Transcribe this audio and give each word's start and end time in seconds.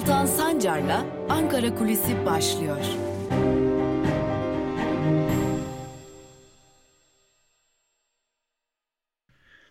Altan 0.00 0.26
Sancar'la 0.26 1.06
Ankara 1.28 1.74
Kulisi 1.74 2.26
başlıyor. 2.26 2.84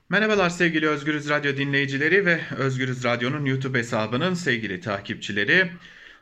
Merhabalar 0.09 0.49
sevgili 0.49 0.87
Özgürüz 0.87 1.29
Radyo 1.29 1.57
dinleyicileri 1.57 2.25
ve 2.25 2.41
Özgürüz 2.57 3.03
Radyo'nun 3.03 3.45
YouTube 3.45 3.77
hesabının 3.77 4.33
sevgili 4.33 4.79
takipçileri. 4.81 5.71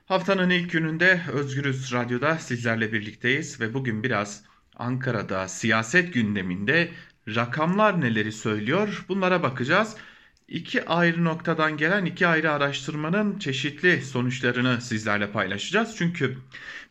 Haftanın 0.05 0.49
ilk 0.49 0.71
gününde 0.71 1.21
Özgürüz 1.33 1.93
Radyo'da 1.93 2.35
sizlerle 2.35 2.93
birlikteyiz 2.93 3.61
ve 3.61 3.73
bugün 3.73 4.03
biraz 4.03 4.43
Ankara'da 4.75 5.47
siyaset 5.47 6.13
gündeminde 6.13 6.91
rakamlar 7.35 8.01
neleri 8.01 8.31
söylüyor 8.31 9.05
bunlara 9.09 9.43
bakacağız. 9.43 9.95
İki 10.47 10.85
ayrı 10.85 11.23
noktadan 11.23 11.77
gelen 11.77 12.05
iki 12.05 12.27
ayrı 12.27 12.51
araştırmanın 12.51 13.39
çeşitli 13.39 14.01
sonuçlarını 14.01 14.81
sizlerle 14.81 15.31
paylaşacağız. 15.31 15.95
Çünkü 15.97 16.37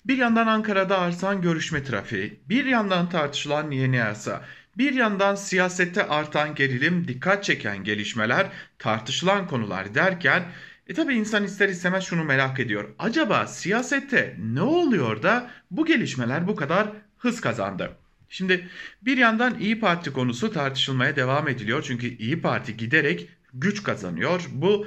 bir 0.04 0.18
yandan 0.18 0.46
Ankara'da 0.46 0.98
artan 0.98 1.42
görüşme 1.42 1.84
trafiği, 1.84 2.40
bir 2.48 2.64
yandan 2.64 3.08
tartışılan 3.08 3.70
yeni 3.70 3.96
yasa, 3.96 4.44
bir 4.78 4.92
yandan 4.92 5.34
siyasette 5.34 6.06
artan 6.06 6.54
gerilim, 6.54 7.08
dikkat 7.08 7.44
çeken 7.44 7.84
gelişmeler, 7.84 8.46
tartışılan 8.78 9.46
konular 9.46 9.94
derken 9.94 10.42
e 10.88 10.94
tabi 10.94 11.14
insan 11.14 11.44
ister 11.44 11.68
istemez 11.68 12.04
şunu 12.04 12.24
merak 12.24 12.60
ediyor. 12.60 12.94
Acaba 12.98 13.46
siyasette 13.46 14.36
ne 14.38 14.62
oluyor 14.62 15.22
da 15.22 15.50
bu 15.70 15.86
gelişmeler 15.86 16.46
bu 16.46 16.56
kadar 16.56 16.88
hız 17.18 17.40
kazandı? 17.40 17.96
Şimdi 18.28 18.68
bir 19.02 19.16
yandan 19.16 19.58
İyi 19.58 19.80
Parti 19.80 20.12
konusu 20.12 20.52
tartışılmaya 20.52 21.16
devam 21.16 21.48
ediliyor. 21.48 21.82
Çünkü 21.82 22.06
İyi 22.06 22.40
Parti 22.40 22.76
giderek 22.76 23.28
güç 23.60 23.82
kazanıyor. 23.82 24.46
Bu 24.52 24.86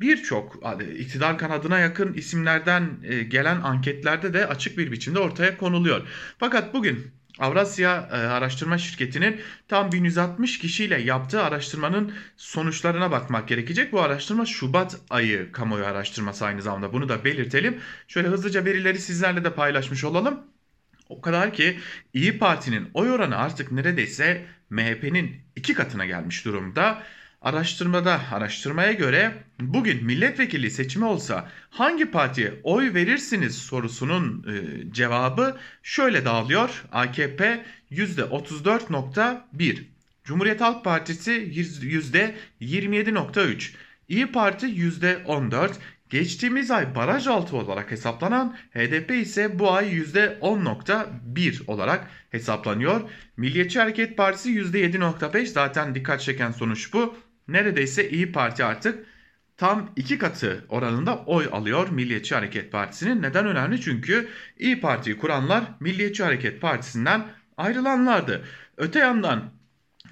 birçok 0.00 0.62
iktidar 0.98 1.38
kanadına 1.38 1.78
yakın 1.78 2.12
isimlerden 2.12 2.98
e, 3.02 3.22
gelen 3.22 3.60
anketlerde 3.60 4.32
de 4.32 4.46
açık 4.46 4.78
bir 4.78 4.92
biçimde 4.92 5.18
ortaya 5.18 5.58
konuluyor. 5.58 6.06
Fakat 6.38 6.74
bugün 6.74 7.12
Avrasya 7.38 8.08
e, 8.12 8.16
Araştırma 8.16 8.78
Şirketi'nin 8.78 9.40
tam 9.68 9.92
1160 9.92 10.58
kişiyle 10.58 11.00
yaptığı 11.00 11.42
araştırmanın 11.42 12.14
sonuçlarına 12.36 13.10
bakmak 13.10 13.48
gerekecek. 13.48 13.92
Bu 13.92 14.00
araştırma 14.00 14.46
Şubat 14.46 14.96
ayı 15.10 15.52
kamuoyu 15.52 15.84
araştırması 15.86 16.44
aynı 16.44 16.62
zamanda 16.62 16.92
bunu 16.92 17.08
da 17.08 17.24
belirtelim. 17.24 17.80
Şöyle 18.08 18.28
hızlıca 18.28 18.64
verileri 18.64 18.98
sizlerle 18.98 19.44
de 19.44 19.54
paylaşmış 19.54 20.04
olalım. 20.04 20.40
O 21.08 21.20
kadar 21.20 21.52
ki 21.52 21.78
İyi 22.12 22.38
Parti'nin 22.38 22.90
oy 22.94 23.10
oranı 23.10 23.36
artık 23.36 23.72
neredeyse 23.72 24.46
MHP'nin 24.70 25.36
iki 25.56 25.74
katına 25.74 26.06
gelmiş 26.06 26.44
durumda. 26.44 27.02
Araştırmada 27.46 28.20
araştırmaya 28.32 28.92
göre 28.92 29.32
bugün 29.60 30.04
milletvekili 30.04 30.70
seçimi 30.70 31.04
olsa 31.04 31.48
hangi 31.70 32.10
partiye 32.10 32.54
oy 32.62 32.94
verirsiniz 32.94 33.58
sorusunun 33.58 34.46
e, 34.48 34.52
cevabı 34.92 35.56
şöyle 35.82 36.24
dağılıyor. 36.24 36.84
AKP 36.92 37.64
%34.1, 37.90 39.82
Cumhuriyet 40.24 40.60
Halk 40.60 40.84
Partisi 40.84 41.32
%27.3, 41.32 43.70
İyi 44.08 44.26
Parti 44.26 44.66
%14, 44.66 45.70
Geçtiğimiz 46.10 46.70
ay 46.70 46.94
baraj 46.94 47.26
altı 47.26 47.56
olarak 47.56 47.90
hesaplanan 47.90 48.56
HDP 48.74 49.10
ise 49.10 49.58
bu 49.58 49.72
ay 49.72 49.92
%10.1 49.92 51.66
olarak 51.66 52.10
hesaplanıyor. 52.30 53.10
Milliyetçi 53.36 53.80
Hareket 53.80 54.16
Partisi 54.16 54.50
%7.5 54.50 55.46
zaten 55.46 55.94
dikkat 55.94 56.20
çeken 56.20 56.52
sonuç 56.52 56.92
bu 56.92 57.16
neredeyse 57.48 58.10
İyi 58.10 58.32
Parti 58.32 58.64
artık 58.64 59.06
tam 59.56 59.92
iki 59.96 60.18
katı 60.18 60.64
oranında 60.68 61.18
oy 61.18 61.48
alıyor 61.52 61.88
Milliyetçi 61.88 62.34
Hareket 62.34 62.72
Partisi'nin. 62.72 63.22
Neden 63.22 63.46
önemli? 63.46 63.80
Çünkü 63.80 64.28
İyi 64.58 64.80
Parti'yi 64.80 65.18
kuranlar 65.18 65.64
Milliyetçi 65.80 66.24
Hareket 66.24 66.60
Partisi'nden 66.60 67.26
ayrılanlardı. 67.56 68.44
Öte 68.76 68.98
yandan 68.98 69.50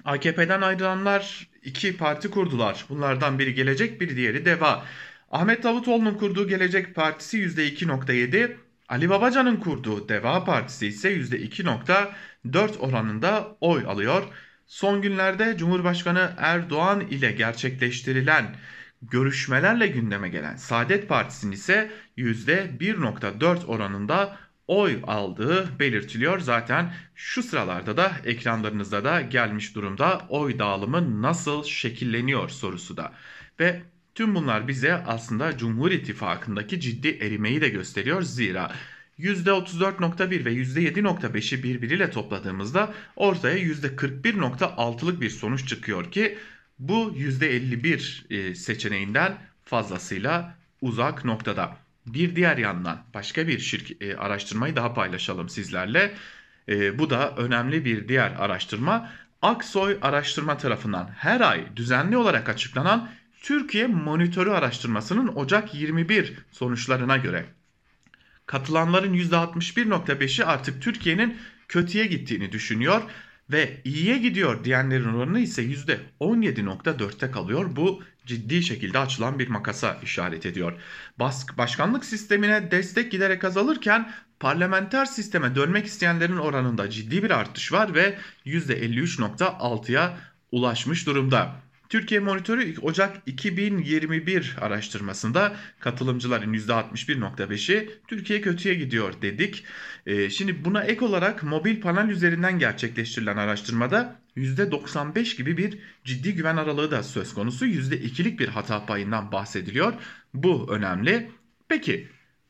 AKP'den 0.05 0.61
ayrılanlar 0.61 1.49
iki 1.63 1.97
parti 1.97 2.29
kurdular. 2.29 2.85
Bunlardan 2.89 3.39
biri 3.39 3.53
Gelecek, 3.53 4.01
biri 4.01 4.15
diğeri 4.15 4.45
Deva. 4.45 4.85
Ahmet 5.31 5.63
Davutoğlu'nun 5.63 6.13
kurduğu 6.13 6.47
Gelecek 6.47 6.95
Partisi 6.95 7.37
%2.7, 7.37 8.55
Ali 8.89 9.09
Babacan'ın 9.09 9.55
kurduğu 9.55 10.09
Deva 10.09 10.43
Partisi 10.43 10.87
ise 10.87 11.13
%2.4 11.13 12.77
oranında 12.77 13.57
oy 13.61 13.85
alıyor. 13.87 14.23
Son 14.65 15.01
günlerde 15.01 15.57
Cumhurbaşkanı 15.57 16.33
Erdoğan 16.37 17.01
ile 17.01 17.31
gerçekleştirilen 17.31 18.55
görüşmelerle 19.01 19.87
gündeme 19.87 20.29
gelen 20.29 20.55
Saadet 20.55 21.09
Partisi'nin 21.09 21.51
ise 21.51 21.91
%1.4 22.17 23.65
oranında 23.65 24.37
oy 24.67 24.99
aldığı 25.03 25.79
belirtiliyor. 25.79 26.39
Zaten 26.39 26.93
şu 27.15 27.43
sıralarda 27.43 27.97
da 27.97 28.11
ekranlarınızda 28.25 29.03
da 29.03 29.21
gelmiş 29.21 29.75
durumda 29.75 30.25
oy 30.29 30.59
dağılımı 30.59 31.21
nasıl 31.21 31.63
şekilleniyor 31.63 32.49
sorusu 32.49 32.97
da. 32.97 33.13
Ve 33.59 33.81
tüm 34.15 34.35
bunlar 34.35 34.67
bize 34.67 34.93
aslında 34.93 35.57
Cumhur 35.57 35.91
İttifakı'ndaki 35.91 36.79
ciddi 36.79 37.07
erimeyi 37.07 37.61
de 37.61 37.69
gösteriyor. 37.69 38.21
Zira 38.21 38.71
%34.1 39.19 40.45
ve 40.45 40.53
%7.5'i 40.53 41.63
birbiriyle 41.63 42.11
topladığımızda 42.11 42.93
ortaya 43.15 43.57
%41.6'lık 43.57 45.21
bir 45.21 45.29
sonuç 45.29 45.67
çıkıyor 45.67 46.11
ki 46.11 46.37
bu 46.79 47.13
%51 47.17 48.33
e, 48.33 48.55
seçeneğinden 48.55 49.37
fazlasıyla 49.65 50.55
uzak 50.81 51.25
noktada. 51.25 51.77
Bir 52.05 52.35
diğer 52.35 52.57
yandan 52.57 53.01
başka 53.13 53.47
bir 53.47 53.59
şirk 53.59 54.01
e, 54.01 54.17
araştırmayı 54.17 54.75
daha 54.75 54.93
paylaşalım 54.93 55.49
sizlerle. 55.49 56.13
E, 56.69 56.99
bu 56.99 57.09
da 57.09 57.35
önemli 57.35 57.85
bir 57.85 58.07
diğer 58.07 58.31
araştırma. 58.31 59.11
Aksoy 59.41 59.97
Araştırma 60.01 60.57
tarafından 60.57 61.09
her 61.17 61.41
ay 61.41 61.65
düzenli 61.75 62.17
olarak 62.17 62.49
açıklanan 62.49 63.09
Türkiye 63.41 63.87
Monitörü 63.87 64.49
araştırmasının 64.49 65.27
Ocak 65.35 65.73
21 65.73 66.33
sonuçlarına 66.51 67.17
göre 67.17 67.45
katılanların 68.45 69.13
%61.5'i 69.13 70.45
artık 70.45 70.81
Türkiye'nin 70.81 71.37
kötüye 71.67 72.05
gittiğini 72.05 72.51
düşünüyor 72.51 73.01
ve 73.51 73.81
iyiye 73.83 74.17
gidiyor 74.17 74.63
diyenlerin 74.63 75.13
oranı 75.13 75.39
ise 75.39 75.63
%17.4'te 75.63 77.31
kalıyor. 77.31 77.75
Bu 77.75 78.03
ciddi 78.25 78.63
şekilde 78.63 78.99
açılan 78.99 79.39
bir 79.39 79.47
makasa 79.47 79.99
işaret 80.03 80.45
ediyor. 80.45 80.81
Bask 81.19 81.57
başkanlık 81.57 82.05
sistemine 82.05 82.71
destek 82.71 83.11
giderek 83.11 83.43
azalırken 83.43 84.11
parlamenter 84.39 85.05
sisteme 85.05 85.55
dönmek 85.55 85.85
isteyenlerin 85.85 86.37
oranında 86.37 86.89
ciddi 86.89 87.23
bir 87.23 87.31
artış 87.31 87.73
var 87.73 87.93
ve 87.93 88.17
%53.6'ya 88.45 90.17
ulaşmış 90.51 91.07
durumda. 91.07 91.64
Türkiye 91.89 92.19
Monitörü 92.19 92.79
Ocak 92.81 93.17
2021 93.25 94.55
araştırmasında 94.61 95.55
katılımcıların 95.79 96.53
%61.5'i 96.53 97.89
Türkiye 98.07 98.41
kötüye 98.41 98.75
gidiyor 98.75 99.13
dedik. 99.21 99.63
Ee, 100.05 100.29
şimdi 100.29 100.65
buna 100.65 100.83
ek 100.83 101.05
olarak 101.05 101.43
mobil 101.43 101.81
panel 101.81 102.09
üzerinden 102.09 102.59
gerçekleştirilen 102.59 103.37
araştırmada 103.37 104.19
%95 104.37 105.37
gibi 105.37 105.57
bir 105.57 105.79
ciddi 106.03 106.33
güven 106.33 106.57
aralığı 106.57 106.91
da 106.91 107.03
söz 107.03 107.33
konusu. 107.33 107.65
%2'lik 107.65 108.39
bir 108.39 108.47
hata 108.47 108.85
payından 108.85 109.31
bahsediliyor. 109.31 109.93
Bu 110.33 110.73
önemli. 110.73 111.31
Peki 111.67 112.07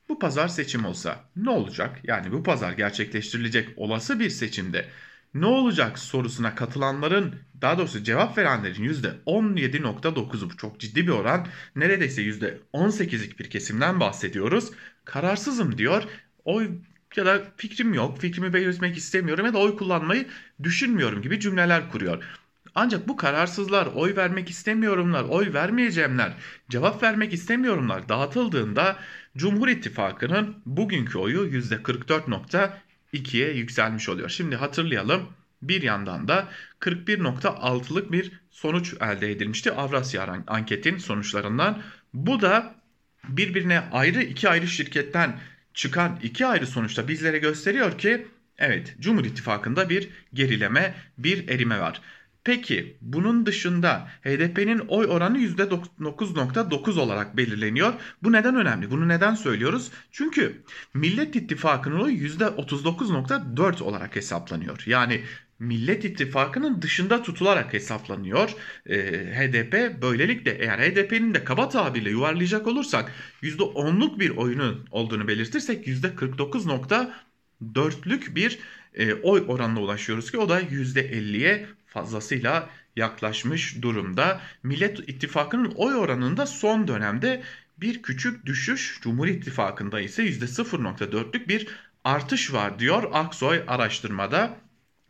bu 0.09 0.19
pazar 0.19 0.47
seçim 0.47 0.85
olsa 0.85 1.29
ne 1.35 1.50
olacak? 1.50 2.00
Yani 2.03 2.31
bu 2.31 2.44
pazar 2.44 2.74
gerçekleştirilecek 2.74 3.69
olası 3.78 4.19
bir 4.19 4.29
seçimde 4.29 4.86
ne 5.35 5.45
olacak 5.45 5.99
sorusuna 5.99 6.55
katılanların 6.55 7.35
daha 7.61 7.77
doğrusu 7.77 8.03
cevap 8.03 8.37
verenlerin 8.37 8.83
%17.9'u 8.83 10.57
çok 10.57 10.79
ciddi 10.79 11.07
bir 11.07 11.11
oran 11.11 11.47
neredeyse 11.75 12.21
%18'lik 12.21 13.39
bir 13.39 13.49
kesimden 13.49 13.99
bahsediyoruz. 13.99 14.71
Kararsızım 15.05 15.77
diyor. 15.77 16.03
Oy 16.45 16.69
ya 17.15 17.25
da 17.25 17.41
fikrim 17.57 17.93
yok, 17.93 18.19
fikrimi 18.19 18.53
belirtmek 18.53 18.97
istemiyorum 18.97 19.45
ya 19.45 19.53
da 19.53 19.57
oy 19.57 19.77
kullanmayı 19.77 20.27
düşünmüyorum 20.63 21.21
gibi 21.21 21.39
cümleler 21.39 21.91
kuruyor. 21.91 22.23
Ancak 22.75 23.07
bu 23.07 23.15
kararsızlar, 23.17 23.85
oy 23.85 24.15
vermek 24.15 24.49
istemiyorumlar, 24.49 25.23
oy 25.23 25.53
vermeyeceğimler, 25.53 26.33
cevap 26.69 27.03
vermek 27.03 27.33
istemiyorumlar 27.33 28.09
dağıtıldığında 28.09 28.97
Cumhur 29.37 29.67
İttifakı'nın 29.67 30.55
bugünkü 30.65 31.17
oyu 31.17 31.45
%44.2'ye 33.15 33.53
yükselmiş 33.53 34.09
oluyor. 34.09 34.29
Şimdi 34.29 34.56
hatırlayalım 34.56 35.27
bir 35.62 35.81
yandan 35.81 36.27
da 36.27 36.47
41.6'lık 36.79 38.12
bir 38.12 38.31
sonuç 38.51 38.94
elde 39.01 39.31
edilmişti 39.31 39.71
Avrasya 39.71 40.44
anketin 40.47 40.97
sonuçlarından. 40.97 41.81
Bu 42.13 42.41
da 42.41 42.75
birbirine 43.23 43.79
ayrı 43.91 44.23
iki 44.23 44.50
ayrı 44.50 44.67
şirketten 44.67 45.39
çıkan 45.73 46.19
iki 46.23 46.45
ayrı 46.45 46.67
sonuçta 46.67 47.07
bizlere 47.07 47.38
gösteriyor 47.38 47.97
ki 47.97 48.27
evet 48.57 48.95
Cumhur 49.00 49.25
İttifakı'nda 49.25 49.89
bir 49.89 50.09
gerileme, 50.33 50.95
bir 51.18 51.47
erime 51.47 51.79
var. 51.79 52.01
Peki 52.45 52.97
bunun 53.01 53.45
dışında 53.45 54.07
HDP'nin 54.24 54.80
oy 54.80 55.06
oranı 55.06 55.38
%9.9 55.38 57.00
olarak 57.00 57.38
belirleniyor. 57.38 57.94
Bu 58.24 58.31
neden 58.31 58.56
önemli? 58.56 58.92
Bunu 58.92 59.07
neden 59.07 59.36
söylüyoruz? 59.36 59.92
Çünkü 60.12 60.63
Millet 60.94 61.36
İttifakı'nın 61.36 62.00
oyu 62.00 62.18
%39.4 62.18 63.83
olarak 63.83 64.15
hesaplanıyor. 64.15 64.83
Yani 64.86 65.24
Millet 65.59 66.06
İttifakı'nın 66.06 66.81
dışında 66.81 67.24
tutularak 67.24 67.74
hesaplanıyor 67.74 68.56
e, 68.86 68.97
HDP. 69.36 70.01
Böylelikle 70.01 70.51
eğer 70.51 70.80
HDP'nin 70.80 71.33
de 71.33 71.44
kaba 71.44 71.69
tabirle 71.69 72.09
yuvarlayacak 72.09 72.68
olursak 72.68 73.12
%10'luk 73.44 74.19
bir 74.19 74.30
oyunun 74.30 74.88
olduğunu 74.92 75.27
belirtirsek 75.27 75.88
%49.4'lük 75.88 78.36
bir 78.36 78.59
e, 78.94 79.13
oy 79.13 79.45
oranına 79.47 79.81
ulaşıyoruz 79.81 80.31
ki 80.31 80.38
o 80.38 80.50
da 80.50 80.62
%50'ye 80.62 81.68
fazlasıyla 81.95 82.69
yaklaşmış 82.95 83.81
durumda. 83.81 84.42
Millet 84.63 85.00
İttifakı'nın 85.00 85.71
oy 85.75 85.95
oranında 85.95 86.45
son 86.45 86.88
dönemde 86.88 87.44
bir 87.77 88.01
küçük 88.01 88.45
düşüş, 88.45 89.00
Cumhur 89.01 89.27
İttifakı'nda 89.27 90.01
ise 90.01 90.24
%0.4'lük 90.24 91.47
bir 91.47 91.68
artış 92.03 92.53
var 92.53 92.80
diyor 92.80 93.09
Aksoy 93.13 93.63
araştırmada. 93.68 94.57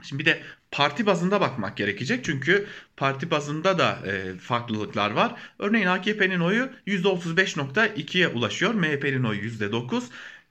Şimdi 0.04 0.20
bir 0.20 0.26
de 0.26 0.42
parti 0.76 1.06
bazında 1.06 1.42
bakmak 1.42 1.78
gerekecek 1.78 2.26
çünkü 2.26 2.68
parti 2.98 3.32
bazında 3.32 3.80
da 3.80 4.00
e, 4.08 4.38
farklılıklar 4.38 5.12
var. 5.12 5.40
Örneğin 5.60 5.88
AKP'nin 5.88 6.40
oyu 6.40 6.70
%35.2'ye 6.88 8.28
ulaşıyor, 8.28 8.74
MHP'nin 8.74 9.24
oyu 9.24 9.42
%9. 9.42 10.04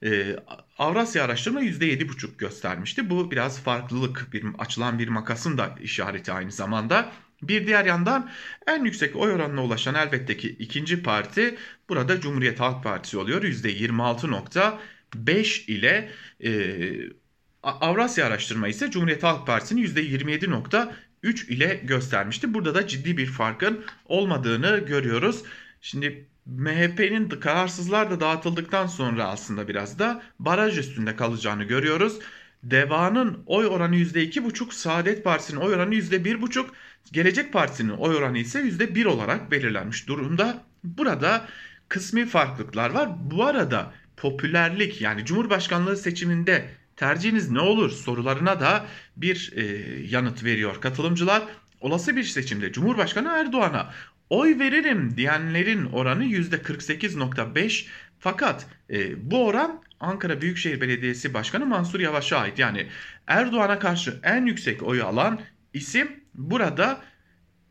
E, 0.03 0.35
Avrasya 0.77 1.23
araştırma 1.23 1.61
%7,5 1.61 2.37
göstermişti. 2.37 3.09
Bu 3.09 3.31
biraz 3.31 3.61
farklılık, 3.63 4.27
bir 4.33 4.45
açılan 4.59 4.99
bir 4.99 5.07
makasın 5.07 5.57
da 5.57 5.75
işareti 5.81 6.31
aynı 6.31 6.51
zamanda. 6.51 7.11
Bir 7.41 7.67
diğer 7.67 7.85
yandan 7.85 8.31
en 8.67 8.85
yüksek 8.85 9.15
oy 9.15 9.31
oranına 9.31 9.63
ulaşan 9.63 9.95
elbette 9.95 10.37
ki 10.37 10.49
ikinci 10.59 11.03
parti 11.03 11.57
burada 11.89 12.21
Cumhuriyet 12.21 12.59
Halk 12.59 12.83
Partisi 12.83 13.17
oluyor. 13.17 13.43
%26.5 13.43 15.71
ile 15.71 16.11
e, 16.43 16.49
Avrasya 17.65 18.25
araştırma 18.25 18.67
ise 18.67 18.91
Cumhuriyet 18.91 19.23
Halk 19.23 19.47
Partisi'nin 19.47 19.83
%27.3 19.83 21.47
ile 21.47 21.81
göstermişti. 21.83 22.53
Burada 22.53 22.75
da 22.75 22.87
ciddi 22.87 23.17
bir 23.17 23.25
farkın 23.25 23.85
olmadığını 24.05 24.77
görüyoruz. 24.77 25.43
Şimdi 25.81 26.25
MHP'nin 26.45 27.29
kararsızlar 27.29 28.11
da 28.11 28.19
dağıtıldıktan 28.19 28.87
sonra 28.87 29.27
aslında 29.27 29.67
biraz 29.67 29.99
da 29.99 30.23
baraj 30.39 30.77
üstünde 30.77 31.15
kalacağını 31.15 31.63
görüyoruz. 31.63 32.19
Deva'nın 32.63 33.43
oy 33.45 33.65
oranı 33.65 33.95
%2,5, 33.95 34.73
Saadet 34.73 35.23
Partisi'nin 35.23 35.59
oy 35.59 35.73
oranı 35.73 35.95
%1,5, 35.95 36.65
Gelecek 37.11 37.53
Partisi'nin 37.53 37.89
oy 37.89 38.15
oranı 38.15 38.37
ise 38.37 38.59
%1 38.59 39.05
olarak 39.05 39.51
belirlenmiş 39.51 40.07
durumda. 40.07 40.63
Burada 40.83 41.47
kısmi 41.89 42.25
farklılıklar 42.25 42.89
var. 42.89 43.09
Bu 43.31 43.45
arada 43.45 43.93
popülerlik 44.17 45.01
yani 45.01 45.25
Cumhurbaşkanlığı 45.25 45.97
seçiminde 45.97 46.69
tercihiniz 46.95 47.51
ne 47.51 47.59
olur 47.59 47.91
sorularına 47.91 48.59
da 48.59 48.85
bir 49.17 49.53
e, 49.55 49.63
yanıt 50.09 50.43
veriyor 50.43 50.81
katılımcılar. 50.81 51.43
Olası 51.81 52.15
bir 52.15 52.23
seçimde 52.23 52.71
Cumhurbaşkanı 52.71 53.27
Erdoğan'a 53.27 53.93
oy 54.29 54.59
veririm 54.59 55.17
diyenlerin 55.17 55.85
oranı 55.85 56.25
%48.5 56.25 57.85
fakat 58.19 58.67
e, 58.89 59.31
bu 59.31 59.45
oran 59.45 59.81
Ankara 59.99 60.41
Büyükşehir 60.41 60.81
Belediyesi 60.81 61.33
Başkanı 61.33 61.65
Mansur 61.65 61.99
Yavaş'a 61.99 62.37
ait. 62.37 62.59
Yani 62.59 62.87
Erdoğan'a 63.27 63.79
karşı 63.79 64.19
en 64.23 64.45
yüksek 64.45 64.83
oyu 64.83 65.05
alan 65.05 65.39
isim 65.73 66.23
burada 66.33 67.01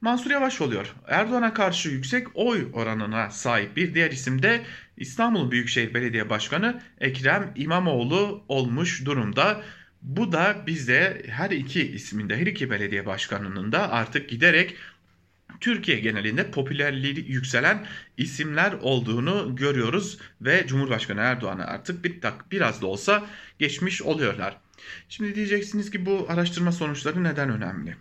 Mansur 0.05 0.31
Yavaş 0.31 0.61
oluyor. 0.61 0.95
Erdoğan'a 1.09 1.55
karşı 1.55 1.89
yüksek 1.89 2.27
oy 2.35 2.69
oranına 2.73 3.31
sahip 3.31 3.77
bir 3.77 3.95
diğer 3.95 4.11
isim 4.11 4.43
de 4.43 4.63
İstanbul 4.97 5.51
Büyükşehir 5.51 5.95
Belediye 5.95 6.31
Başkanı 6.31 6.83
Ekrem 7.01 7.53
İmamoğlu 7.57 8.45
olmuş 8.49 9.05
durumda. 9.05 9.63
Bu 10.03 10.33
da 10.33 10.65
bize 10.67 11.23
her 11.29 11.51
iki 11.51 11.93
isminde 11.93 12.37
her 12.37 12.47
iki 12.47 12.71
belediye 12.71 13.07
başkanının 13.07 13.73
da 13.73 13.93
artık 13.93 14.29
giderek 14.29 14.77
Türkiye 15.61 15.99
genelinde 15.99 16.51
popülerliği 16.51 17.31
yükselen 17.31 17.87
isimler 18.17 18.73
olduğunu 18.73 19.57
görüyoruz 19.57 20.19
ve 20.41 20.67
Cumhurbaşkanı 20.67 21.21
Erdoğan'a 21.21 21.65
artık 21.65 22.05
bir 22.05 22.21
tak 22.21 22.53
biraz 22.53 22.83
da 22.83 22.87
olsa 22.87 23.27
geçmiş 23.59 24.03
oluyorlar. 24.03 24.57
Şimdi 25.09 25.35
diyeceksiniz 25.35 25.91
ki 25.91 26.07
bu 26.07 26.27
araştırma 26.29 26.73
sonuçları 26.73 27.25
neden 27.25 27.51
önemli? 27.51 27.97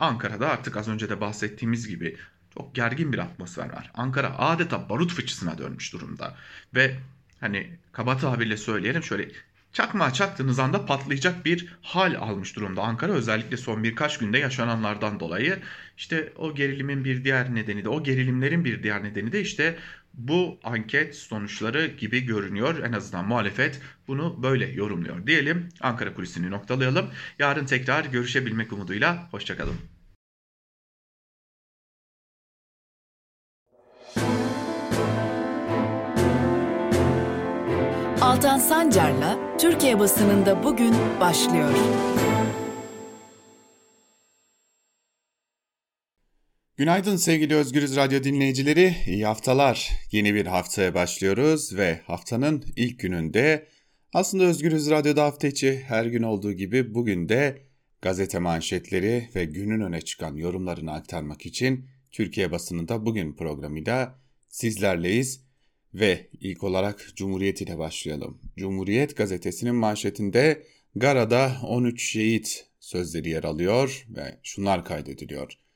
Ankara'da 0.00 0.48
artık 0.48 0.76
az 0.76 0.88
önce 0.88 1.08
de 1.08 1.20
bahsettiğimiz 1.20 1.88
gibi 1.88 2.16
çok 2.54 2.74
gergin 2.74 3.12
bir 3.12 3.18
atmosfer 3.18 3.72
var. 3.72 3.90
Ankara 3.94 4.38
adeta 4.38 4.88
barut 4.88 5.12
fıçısına 5.12 5.58
dönmüş 5.58 5.92
durumda. 5.92 6.36
Ve 6.74 6.96
hani 7.40 7.70
kaba 7.92 8.16
tabirle 8.16 8.56
söyleyelim 8.56 9.02
şöyle 9.02 9.28
çakmağa 9.72 10.12
çaktığınız 10.12 10.58
anda 10.58 10.86
patlayacak 10.86 11.44
bir 11.44 11.74
hal 11.82 12.14
almış 12.14 12.56
durumda 12.56 12.82
Ankara. 12.82 13.12
Özellikle 13.12 13.56
son 13.56 13.84
birkaç 13.84 14.18
günde 14.18 14.38
yaşananlardan 14.38 15.20
dolayı 15.20 15.58
işte 15.96 16.32
o 16.36 16.54
gerilimin 16.54 17.04
bir 17.04 17.24
diğer 17.24 17.54
nedeni 17.54 17.84
de 17.84 17.88
o 17.88 18.02
gerilimlerin 18.02 18.64
bir 18.64 18.82
diğer 18.82 19.04
nedeni 19.04 19.32
de 19.32 19.40
işte 19.40 19.78
bu 20.18 20.58
anket 20.64 21.16
sonuçları 21.16 21.86
gibi 21.86 22.20
görünüyor. 22.20 22.84
En 22.84 22.92
azından 22.92 23.28
muhalefet 23.28 23.80
bunu 24.08 24.42
böyle 24.42 24.66
yorumluyor 24.66 25.26
diyelim. 25.26 25.68
Ankara 25.80 26.14
kulisini 26.14 26.50
noktalayalım. 26.50 27.06
Yarın 27.38 27.66
tekrar 27.66 28.04
görüşebilmek 28.04 28.72
umuduyla. 28.72 29.28
Hoşçakalın. 29.30 29.76
Altan 38.20 38.58
Sancar'la 38.58 39.56
Türkiye 39.58 39.98
basınında 39.98 40.64
bugün 40.64 40.94
başlıyor. 41.20 41.70
Günaydın 46.78 47.16
sevgili 47.16 47.54
Özgürüz 47.54 47.96
Radyo 47.96 48.24
dinleyicileri. 48.24 48.94
İyi 49.06 49.26
haftalar. 49.26 49.90
Yeni 50.12 50.34
bir 50.34 50.46
haftaya 50.46 50.94
başlıyoruz 50.94 51.76
ve 51.76 52.00
haftanın 52.04 52.64
ilk 52.76 53.00
gününde 53.00 53.66
aslında 54.12 54.44
Özgürüz 54.44 54.90
Radyo'da 54.90 55.24
hafta 55.24 55.48
içi 55.48 55.84
her 55.86 56.06
gün 56.06 56.22
olduğu 56.22 56.52
gibi 56.52 56.94
bugün 56.94 57.28
de 57.28 57.62
gazete 58.02 58.38
manşetleri 58.38 59.28
ve 59.34 59.44
günün 59.44 59.80
öne 59.80 60.00
çıkan 60.00 60.36
yorumlarını 60.36 60.92
aktarmak 60.92 61.46
için 61.46 61.86
Türkiye 62.10 62.52
basınında 62.52 63.06
bugün 63.06 63.36
programıyla 63.36 64.18
sizlerleyiz. 64.48 65.44
Ve 65.94 66.28
ilk 66.40 66.64
olarak 66.64 67.12
Cumhuriyet 67.16 67.60
ile 67.60 67.78
başlayalım. 67.78 68.40
Cumhuriyet 68.56 69.16
gazetesinin 69.16 69.74
manşetinde 69.74 70.66
Gara'da 70.94 71.56
13 71.62 72.10
şehit 72.10 72.66
sözleri 72.80 73.28
yer 73.28 73.44
alıyor 73.44 74.06
ve 74.08 74.38
şunlar 74.42 74.84
kaydediliyor. 74.84 75.67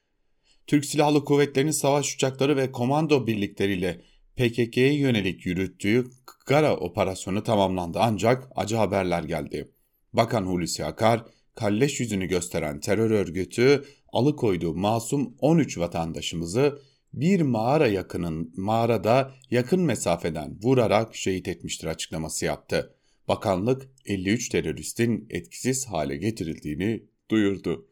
Türk 0.66 0.84
Silahlı 0.84 1.24
Kuvvetleri'nin 1.24 1.70
savaş 1.70 2.14
uçakları 2.14 2.56
ve 2.56 2.72
komando 2.72 3.26
birlikleriyle 3.26 4.00
PKK'ye 4.36 4.94
yönelik 4.94 5.46
yürüttüğü 5.46 6.10
Gara 6.46 6.76
operasyonu 6.76 7.42
tamamlandı 7.42 7.98
ancak 8.00 8.48
acı 8.56 8.76
haberler 8.76 9.22
geldi. 9.22 9.72
Bakan 10.12 10.46
Hulusi 10.46 10.84
Akar, 10.84 11.24
kalleş 11.54 12.00
yüzünü 12.00 12.26
gösteren 12.26 12.80
terör 12.80 13.10
örgütü 13.10 13.84
alıkoyduğu 14.12 14.74
masum 14.74 15.34
13 15.38 15.78
vatandaşımızı 15.78 16.82
bir 17.12 17.40
mağara 17.40 17.86
yakının 17.86 18.52
mağarada 18.56 19.32
yakın 19.50 19.80
mesafeden 19.80 20.58
vurarak 20.62 21.16
şehit 21.16 21.48
etmiştir 21.48 21.86
açıklaması 21.86 22.44
yaptı. 22.44 22.94
Bakanlık 23.28 23.88
53 24.06 24.48
teröristin 24.48 25.26
etkisiz 25.30 25.86
hale 25.86 26.16
getirildiğini 26.16 27.02
duyurdu. 27.30 27.86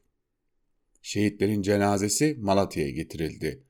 Şehitlerin 1.03 1.63
cenazesi 1.63 2.37
Malatya'ya 2.41 2.91
getirildi. 2.91 3.65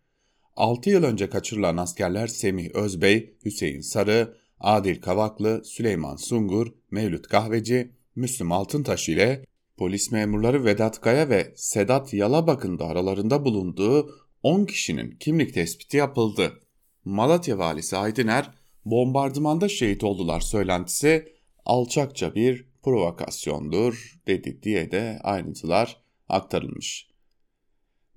6 0.57 0.91
yıl 0.91 1.05
önce 1.05 1.31
kaçırılan 1.31 1.77
askerler 1.77 2.27
Semih 2.27 2.71
Özbey, 2.75 3.35
Hüseyin 3.45 3.81
Sarı, 3.81 4.37
Adil 4.61 5.01
Kavaklı, 5.01 5.65
Süleyman 5.65 6.17
Sungur, 6.17 6.67
Mevlüt 6.91 7.27
Kahveci, 7.27 7.93
Müslüm 8.17 8.53
Altıntaş 8.53 9.09
ile 9.09 9.45
polis 9.77 10.13
memurları 10.13 10.65
Vedat 10.65 11.01
Kaya 11.01 11.29
ve 11.29 11.53
Sedat 11.57 12.15
Yalabak'ın 12.15 12.79
da 12.79 12.85
aralarında 12.85 13.45
bulunduğu 13.45 14.11
10 14.43 14.65
kişinin 14.65 15.11
kimlik 15.11 15.55
tespiti 15.55 15.97
yapıldı. 15.97 16.61
Malatya 17.05 17.59
valisi 17.59 17.97
Aydıner, 17.97 18.51
bombardımanda 18.85 19.69
şehit 19.69 20.05
oldular 20.05 20.41
söylentisi 20.41 21.33
alçakça 21.65 22.35
bir 22.35 22.67
provokasyondur 22.83 24.21
dedi 24.27 24.63
diye 24.63 24.91
de 24.91 25.19
ayrıntılar 25.23 25.97
aktarılmış. 26.29 27.10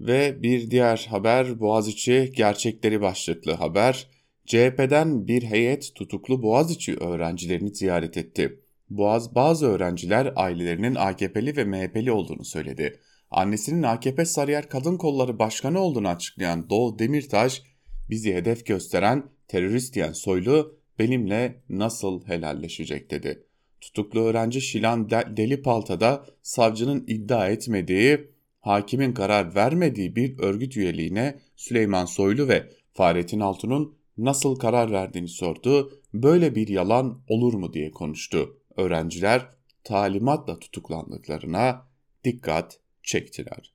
Ve 0.07 0.43
bir 0.43 0.71
diğer 0.71 1.07
haber 1.09 1.59
Boğaziçi 1.59 2.31
gerçekleri 2.35 3.01
başlıklı 3.01 3.51
haber. 3.51 4.07
CHP'den 4.45 5.27
bir 5.27 5.43
heyet 5.43 5.95
tutuklu 5.95 6.43
Boğaziçi 6.43 6.95
öğrencilerini 6.95 7.75
ziyaret 7.75 8.17
etti. 8.17 8.59
Boğaz 8.89 9.35
bazı 9.35 9.65
öğrenciler 9.65 10.33
ailelerinin 10.35 10.95
AKP'li 10.95 11.57
ve 11.57 11.65
MHP'li 11.65 12.11
olduğunu 12.11 12.45
söyledi. 12.45 12.99
annesinin 13.31 13.83
AKP 13.83 14.25
Sarıyer 14.25 14.69
Kadın 14.69 14.97
Kolları 14.97 15.39
Başkanı 15.39 15.79
olduğunu 15.79 16.07
açıklayan 16.07 16.69
Doğu 16.69 16.99
Demirtaş, 16.99 17.63
bizi 18.09 18.33
hedef 18.33 18.65
gösteren 18.65 19.23
terörist 19.47 19.95
diyen 19.95 20.11
Soylu 20.11 20.77
benimle 20.99 21.61
nasıl 21.69 22.25
helalleşecek 22.27 23.11
dedi. 23.11 23.43
Tutuklu 23.81 24.21
öğrenci 24.21 24.61
Şilan 24.61 25.09
Deli 25.09 25.61
Palta'da 25.61 26.25
savcının 26.41 27.03
iddia 27.07 27.49
etmediği, 27.49 28.32
hakimin 28.63 29.13
karar 29.13 29.55
vermediği 29.55 30.15
bir 30.15 30.39
örgüt 30.39 30.77
üyeliğine 30.77 31.39
Süleyman 31.55 32.05
Soylu 32.05 32.47
ve 32.47 32.69
Fahrettin 32.93 33.39
Altun'un 33.39 33.95
nasıl 34.17 34.55
karar 34.55 34.91
verdiğini 34.91 35.27
sordu. 35.27 36.01
Böyle 36.13 36.55
bir 36.55 36.67
yalan 36.67 37.21
olur 37.27 37.53
mu 37.53 37.73
diye 37.73 37.91
konuştu. 37.91 38.57
Öğrenciler 38.77 39.49
talimatla 39.83 40.59
tutuklandıklarına 40.59 41.87
dikkat 42.23 42.79
çektiler. 43.03 43.73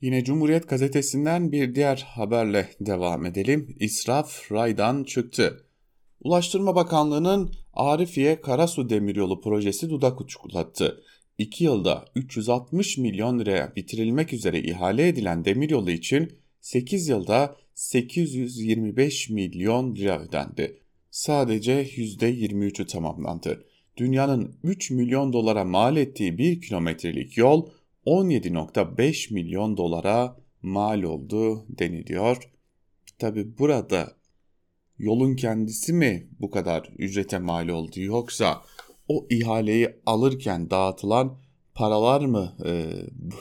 Yine 0.00 0.24
Cumhuriyet 0.24 0.68
gazetesinden 0.68 1.52
bir 1.52 1.74
diğer 1.74 2.06
haberle 2.08 2.68
devam 2.80 3.26
edelim. 3.26 3.76
İsraf 3.80 4.52
raydan 4.52 5.04
çıktı. 5.04 5.66
Ulaştırma 6.20 6.74
Bakanlığı'nın 6.74 7.52
Arifiye 7.74 8.40
Karasu 8.40 8.90
Demiryolu 8.90 9.40
projesi 9.40 9.90
dudak 9.90 10.20
uçuklattı. 10.20 11.02
2 11.40 11.64
yılda 11.64 12.04
360 12.14 12.98
milyon 12.98 13.38
liraya 13.38 13.76
bitirilmek 13.76 14.32
üzere 14.32 14.60
ihale 14.60 15.08
edilen 15.08 15.44
demiryolu 15.44 15.90
için 15.90 16.32
8 16.60 17.08
yılda 17.08 17.56
825 17.74 19.30
milyon 19.30 19.96
lira 19.96 20.20
ödendi. 20.20 20.80
Sadece 21.10 21.84
%23'ü 21.84 22.86
tamamlandı. 22.86 23.64
Dünyanın 23.96 24.54
3 24.64 24.90
milyon 24.90 25.32
dolara 25.32 25.64
mal 25.64 25.96
ettiği 25.96 26.38
1 26.38 26.60
kilometrelik 26.60 27.36
yol 27.36 27.70
17.5 28.06 29.34
milyon 29.34 29.76
dolara 29.76 30.36
mal 30.62 31.02
oldu 31.02 31.64
deniliyor. 31.68 32.50
Tabi 33.18 33.58
burada 33.58 34.12
yolun 34.98 35.36
kendisi 35.36 35.92
mi 35.92 36.28
bu 36.40 36.50
kadar 36.50 36.90
ücrete 36.98 37.38
mal 37.38 37.68
oldu 37.68 38.00
yoksa 38.00 38.62
o 39.10 39.26
ihaleyi 39.30 39.88
alırken 40.06 40.70
dağıtılan 40.70 41.38
paralar 41.74 42.24
mı 42.24 42.56
e, 42.66 42.92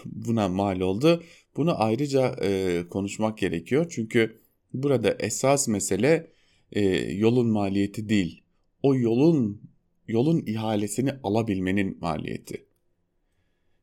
buna 0.06 0.48
mal 0.48 0.80
oldu? 0.80 1.24
Bunu 1.58 1.84
ayrıca 1.84 2.36
e, 2.42 2.84
konuşmak 2.90 3.38
gerekiyor 3.38 3.86
çünkü 3.90 4.40
burada 4.74 5.16
esas 5.20 5.68
mesele 5.68 6.32
e, 6.72 6.82
yolun 7.14 7.48
maliyeti 7.48 8.10
değil. 8.10 8.44
O 8.84 8.96
yolun 8.96 9.62
yolun 10.08 10.44
ihalesini 10.46 11.12
alabilmenin 11.24 11.98
maliyeti. 12.02 12.66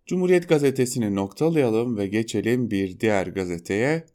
Cumhuriyet 0.07 0.49
gazetesini 0.49 1.15
noktalayalım 1.15 1.97
ve 1.97 2.07
geçelim 2.07 2.71
bir 2.71 3.01
diğer 3.01 3.27
gazeteye. 3.27 4.07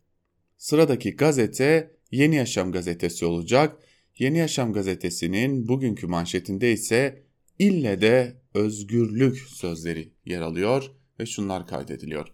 Sıradaki 0.57 1.15
gazete 1.15 1.91
Yeni 2.11 2.35
Yaşam 2.35 2.71
gazetesi 2.71 3.25
olacak. 3.25 3.77
Yeni 4.17 4.37
Yaşam 4.37 4.73
gazetesinin 4.73 5.67
bugünkü 5.67 6.07
manşetinde 6.07 6.71
ise 6.71 7.30
ille 7.59 8.01
de 8.01 8.41
özgürlük 8.53 9.37
sözleri 9.37 10.13
yer 10.25 10.41
alıyor 10.41 10.91
ve 11.19 11.25
şunlar 11.25 11.67
kaydediliyor. 11.67 12.27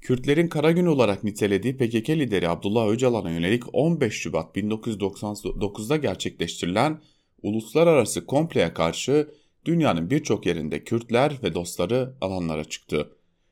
Kürtlerin 0.00 0.48
kara 0.48 0.72
gün 0.72 0.86
olarak 0.86 1.24
nitelediği 1.24 1.76
PKK 1.76 2.10
lideri 2.10 2.48
Abdullah 2.48 2.88
Öcalan'a 2.88 3.30
yönelik 3.30 3.62
15 3.74 4.14
Şubat 4.14 4.56
1999'da 4.56 5.96
gerçekleştirilen 5.96 7.00
uluslararası 7.42 8.26
kompleye 8.26 8.74
karşı 8.74 9.28
dünyanın 9.64 10.10
birçok 10.10 10.46
yerinde 10.46 10.84
Kürtler 10.84 11.38
ve 11.42 11.54
dostları 11.54 12.14
alanlara 12.20 12.64
çıktı. 12.64 13.10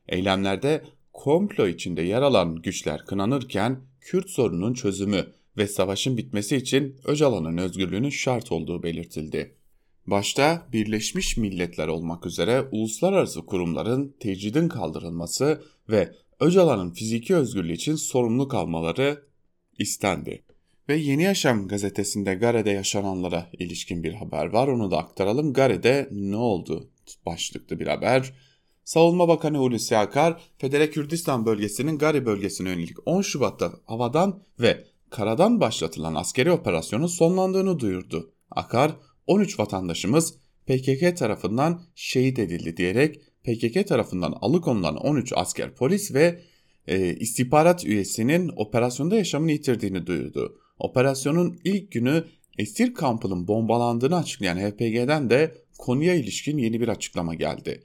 Eylemlerde 0.08 0.85
komplo 1.12 1.66
içinde 1.66 2.02
yer 2.02 2.23
alan 2.23 2.56
güçler 2.56 3.04
kınanırken 3.04 3.80
Kürt 4.00 4.30
sorunun 4.30 4.75
çözümü 4.75 5.26
ve 5.56 5.66
savaşın 5.66 6.16
bitmesi 6.16 6.56
için 6.56 6.96
Öcalan'ın 7.04 7.58
özgürlüğünün 7.58 8.11
şart 8.11 8.52
olduğu 8.52 8.82
belirtildi. 8.82 9.55
Başta 10.06 10.66
Birleşmiş 10.72 11.36
Milletler 11.36 11.88
olmak 11.88 12.26
üzere 12.26 12.64
uluslararası 12.72 13.46
kurumların 13.46 14.16
tecridin 14.20 14.68
kaldırılması 14.68 15.62
ve 15.88 16.12
Öcalan'ın 16.40 16.90
fiziki 16.90 17.36
özgürlüğü 17.36 17.72
için 17.72 17.94
sorumlu 17.94 18.48
kalmaları 18.48 19.22
istendi. 19.78 20.42
Ve 20.88 20.96
Yeni 20.96 21.22
Yaşam 21.22 21.68
gazetesinde 21.68 22.34
Gare'de 22.34 22.70
yaşananlara 22.70 23.46
ilişkin 23.58 24.02
bir 24.02 24.14
haber 24.14 24.46
var. 24.46 24.68
Onu 24.68 24.90
da 24.90 24.98
aktaralım. 24.98 25.52
Gare'de 25.52 26.08
ne 26.10 26.36
oldu? 26.36 26.88
Başlıklı 27.26 27.80
bir 27.80 27.86
haber. 27.86 28.32
Savunma 28.84 29.28
Bakanı 29.28 29.58
Hulusi 29.58 29.96
Akar, 29.96 30.40
Federe 30.58 30.90
Kürdistan 30.90 31.46
bölgesinin 31.46 31.98
Gari 31.98 32.26
bölgesine 32.26 32.68
yönelik 32.68 32.96
10 33.06 33.22
Şubat'ta 33.22 33.72
havadan 33.84 34.42
ve 34.60 34.84
karadan 35.10 35.60
başlatılan 35.60 36.14
askeri 36.14 36.52
operasyonun 36.52 37.06
sonlandığını 37.06 37.78
duyurdu. 37.78 38.32
Akar, 38.50 38.92
13 39.26 39.59
vatandaşımız 39.59 40.35
PKK 40.66 41.16
tarafından 41.16 41.83
şehit 41.95 42.38
edildi 42.38 42.76
diyerek 42.76 43.21
PKK 43.45 43.88
tarafından 43.88 44.33
alıkonulan 44.40 44.97
13 44.97 45.33
asker 45.37 45.75
polis 45.75 46.14
ve 46.14 46.40
e, 46.87 47.14
istihbarat 47.14 47.85
üyesinin 47.85 48.50
operasyonda 48.56 49.16
yaşamını 49.16 49.52
yitirdiğini 49.52 50.06
duyurdu. 50.06 50.59
Operasyonun 50.78 51.59
ilk 51.64 51.92
günü 51.92 52.25
esir 52.59 52.95
kampının 52.95 53.49
bombalandığını 53.49 54.16
açıklayan 54.16 54.56
HPG'den 54.56 55.30
de 55.30 55.54
konuya 55.78 56.14
ilişkin 56.14 56.59
yeni 56.59 56.80
bir 56.80 56.88
açıklama 56.88 57.35
geldi. 57.35 57.83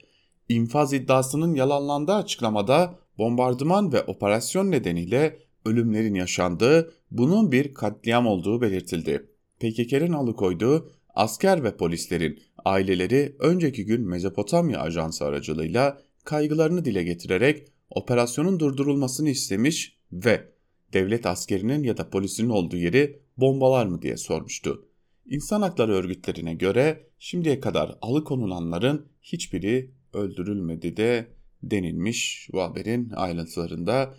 İnfaz 0.48 0.92
iddiasının 0.92 1.54
yalanlandığı 1.54 2.14
açıklamada 2.14 2.98
bombardıman 3.18 3.92
ve 3.92 4.02
operasyon 4.02 4.70
nedeniyle 4.70 5.38
ölümlerin 5.64 6.14
yaşandığı, 6.14 6.94
bunun 7.10 7.52
bir 7.52 7.74
katliam 7.74 8.26
olduğu 8.26 8.60
belirtildi. 8.60 9.26
PKK'nin 9.60 10.12
alıkoyduğu 10.12 10.90
asker 11.14 11.64
ve 11.64 11.76
polislerin 11.76 12.40
aileleri 12.64 13.36
önceki 13.38 13.84
gün 13.84 14.08
Mezopotamya 14.08 14.80
Ajansı 14.80 15.24
aracılığıyla 15.24 16.02
kaygılarını 16.24 16.84
dile 16.84 17.02
getirerek 17.02 17.66
operasyonun 17.90 18.60
durdurulmasını 18.60 19.30
istemiş 19.30 19.96
ve 20.12 20.48
devlet 20.92 21.26
askerinin 21.26 21.82
ya 21.82 21.96
da 21.96 22.10
polisinin 22.10 22.48
olduğu 22.48 22.76
yeri 22.76 23.22
bombalar 23.36 23.86
mı 23.86 24.02
diye 24.02 24.16
sormuştu. 24.16 24.88
İnsan 25.26 25.62
hakları 25.62 25.92
örgütlerine 25.92 26.54
göre 26.54 27.06
şimdiye 27.18 27.60
kadar 27.60 27.98
alıkonulanların 28.00 29.06
hiçbiri 29.22 29.90
öldürülmedi 30.14 30.96
de 30.96 31.26
denilmiş 31.62 32.48
bu 32.52 32.60
haberin 32.60 33.10
ayrıntılarında. 33.10 34.14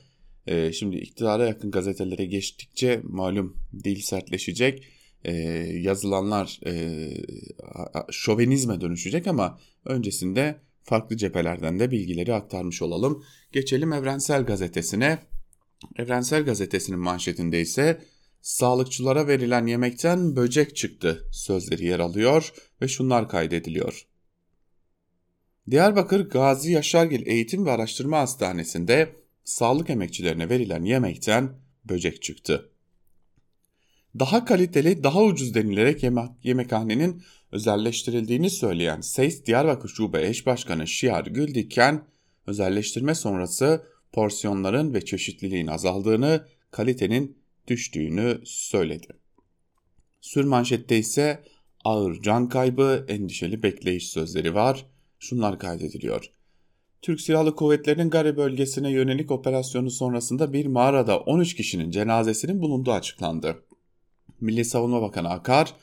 Ee, 0.48 0.72
şimdi 0.72 0.98
iktidara 0.98 1.46
yakın 1.46 1.72
gazetelere 1.72 2.26
geçtikçe 2.26 3.02
malum 3.04 3.58
dil 3.84 4.02
sertleşecek. 4.02 4.88
Ee, 5.26 5.32
yazılanlar 5.82 6.60
e, 6.66 7.10
şovenizme 8.12 8.82
dönüşecek 8.82 9.28
ama 9.28 9.60
öncesinde 9.86 10.60
farklı 10.84 11.18
cephelerden 11.18 11.80
de 11.80 11.92
bilgileri 11.92 12.34
aktarmış 12.34 12.82
olalım. 12.82 13.24
Geçelim 13.52 13.94
Evrensel 13.94 14.44
Gazetesi'ne. 14.46 15.20
Evrensel 15.98 16.46
Gazetesi'nin 16.46 17.00
manşetinde 17.00 17.62
ise 17.62 18.02
sağlıkçılara 18.42 19.28
verilen 19.28 19.68
yemekten 19.68 20.36
böcek 20.36 20.76
çıktı 20.76 21.28
sözleri 21.32 21.86
yer 21.86 22.00
alıyor 22.00 22.54
ve 22.82 22.88
şunlar 22.88 23.30
kaydediliyor. 23.30 24.08
Diyarbakır 25.72 26.30
Gazi 26.30 26.72
Yaşargil 26.72 27.28
Eğitim 27.28 27.66
ve 27.66 27.72
Araştırma 27.72 28.20
Hastanesi'nde 28.20 29.16
sağlık 29.44 29.90
emekçilerine 29.90 30.50
verilen 30.50 30.84
yemekten 30.84 31.50
böcek 31.86 32.22
çıktı. 32.22 32.73
Daha 34.20 34.46
kaliteli, 34.46 35.04
daha 35.04 35.24
ucuz 35.24 35.54
denilerek 35.54 36.04
yemek, 36.04 36.30
yemekhanenin 36.44 37.24
özelleştirildiğini 37.52 38.50
söyleyen 38.50 39.02
SEYS 39.02 39.46
Diyarbakır 39.46 39.90
Şube 39.90 40.28
Eş 40.28 40.46
Başkanı 40.46 40.88
Şiar 40.88 41.26
Güldiken, 41.26 42.08
özelleştirme 42.48 43.16
sonrası 43.16 43.84
porsiyonların 44.12 44.94
ve 44.94 45.06
çeşitliliğin 45.06 45.68
azaldığını, 45.68 46.48
kalitenin 46.72 47.38
düştüğünü 47.68 48.42
söyledi. 48.46 49.08
Sürmanşette 50.22 50.98
ise 50.98 51.44
ağır 51.86 52.22
can 52.22 52.50
kaybı, 52.50 53.06
endişeli 53.08 53.64
bekleyiş 53.64 54.10
sözleri 54.10 54.56
var. 54.56 54.86
Şunlar 55.20 55.60
kaydediliyor. 55.60 56.32
Türk 57.02 57.22
Silahlı 57.22 57.56
Kuvvetleri'nin 57.56 58.10
Gari 58.10 58.38
bölgesine 58.38 58.92
yönelik 58.92 59.32
operasyonu 59.32 59.92
sonrasında 59.92 60.54
bir 60.54 60.66
mağarada 60.66 61.20
13 61.20 61.56
kişinin 61.56 61.92
cenazesinin 61.92 62.62
bulunduğu 62.62 62.92
açıklandı. 62.92 63.64
Milli 64.42 64.66
Savunma 64.66 65.02
Bakanı 65.02 65.30
Akar, 65.30 65.74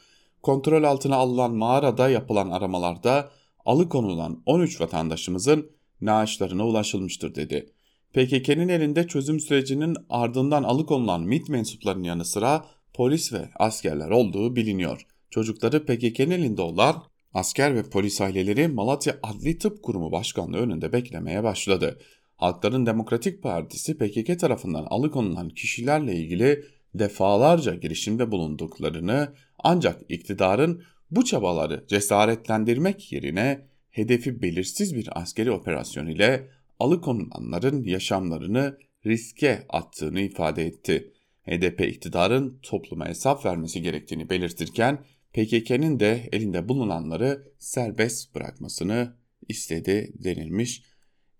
kontrol 0.42 0.84
altına 0.84 1.16
alınan 1.16 1.54
mağarada 1.54 2.10
yapılan 2.10 2.50
aramalarda 2.50 3.30
alıkonulan 3.64 4.42
13 4.46 4.80
vatandaşımızın 4.80 5.70
naaşlarına 6.00 6.66
ulaşılmıştır 6.66 7.34
dedi. 7.34 7.72
PKK'nın 8.12 8.68
elinde 8.68 9.06
çözüm 9.06 9.40
sürecinin 9.40 9.96
ardından 10.10 10.62
alıkonulan 10.62 11.22
MİT 11.22 11.48
mensuplarının 11.48 12.04
yanı 12.04 12.24
sıra 12.24 12.64
polis 12.94 13.32
ve 13.32 13.48
askerler 13.56 14.10
olduğu 14.10 14.56
biliniyor. 14.56 15.06
Çocukları 15.30 15.86
PKK'nın 15.86 16.30
elinde 16.30 16.62
olan 16.62 17.02
asker 17.34 17.74
ve 17.74 17.82
polis 17.82 18.20
aileleri 18.20 18.68
Malatya 18.68 19.18
Adli 19.22 19.58
Tıp 19.58 19.82
Kurumu 19.82 20.12
Başkanlığı 20.12 20.58
önünde 20.58 20.92
beklemeye 20.92 21.42
başladı. 21.42 21.98
Halkların 22.36 22.86
Demokratik 22.86 23.42
Partisi 23.42 23.98
PKK 23.98 24.40
tarafından 24.40 24.86
alıkonulan 24.90 25.48
kişilerle 25.48 26.14
ilgili 26.14 26.64
defalarca 26.94 27.74
girişimde 27.74 28.30
bulunduklarını 28.30 29.34
ancak 29.58 30.00
iktidarın 30.08 30.82
bu 31.10 31.24
çabaları 31.24 31.84
cesaretlendirmek 31.88 33.12
yerine 33.12 33.66
hedefi 33.90 34.42
belirsiz 34.42 34.94
bir 34.94 35.20
askeri 35.20 35.50
operasyon 35.50 36.06
ile 36.06 36.48
alıkonulanların 36.78 37.84
yaşamlarını 37.84 38.78
riske 39.06 39.66
attığını 39.68 40.20
ifade 40.20 40.66
etti. 40.66 41.12
HDP 41.42 41.80
iktidarın 41.80 42.58
topluma 42.62 43.08
hesap 43.08 43.46
vermesi 43.46 43.82
gerektiğini 43.82 44.30
belirtirken 44.30 45.04
PKK'nın 45.32 46.00
de 46.00 46.28
elinde 46.32 46.68
bulunanları 46.68 47.52
serbest 47.58 48.34
bırakmasını 48.34 49.16
istedi 49.48 50.12
denilmiş. 50.14 50.82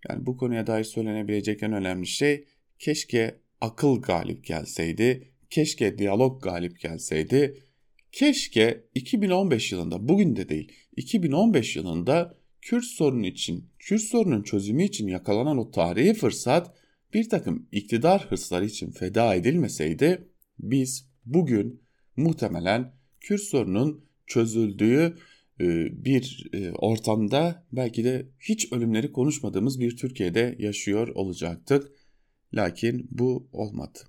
Yani 0.09 0.25
bu 0.25 0.37
konuya 0.37 0.67
dair 0.67 0.83
söylenebilecek 0.83 1.63
en 1.63 1.73
önemli 1.73 2.07
şey 2.07 2.45
keşke 2.79 3.39
akıl 3.61 4.01
galip 4.01 4.45
gelseydi, 4.45 5.30
keşke 5.51 5.97
diyalog 5.97 6.43
galip 6.43 6.79
gelseydi, 6.79 7.63
keşke 8.11 8.83
2015 8.95 9.71
yılında 9.71 10.07
bugün 10.07 10.35
de 10.35 10.49
değil 10.49 10.71
2015 10.95 11.75
yılında 11.75 12.37
Kürt 12.61 12.85
sorunu 12.85 13.25
için, 13.25 13.69
Kürt 13.79 14.01
sorunun 14.01 14.43
çözümü 14.43 14.83
için 14.83 15.07
yakalanan 15.07 15.57
o 15.57 15.71
tarihi 15.71 16.13
fırsat 16.13 16.73
bir 17.13 17.29
takım 17.29 17.67
iktidar 17.71 18.25
hırsları 18.29 18.65
için 18.65 18.91
feda 18.91 19.35
edilmeseydi 19.35 20.27
biz 20.59 21.09
bugün 21.25 21.81
muhtemelen 22.17 22.93
Kürt 23.19 23.41
sorunun 23.41 24.05
çözüldüğü 24.27 25.17
e, 25.61 25.65
bir 26.05 26.49
e, 26.53 26.71
ortamda 26.71 27.65
belki 27.71 28.03
de 28.03 28.29
hiç 28.39 28.73
ölümleri 28.73 29.11
konuşmadığımız 29.11 29.79
bir 29.79 29.97
Türkiye'de 29.97 30.55
yaşıyor 30.59 31.07
olacaktık. 31.07 31.91
Lakin 32.53 33.07
bu 33.11 33.49
olmadı. 33.51 33.99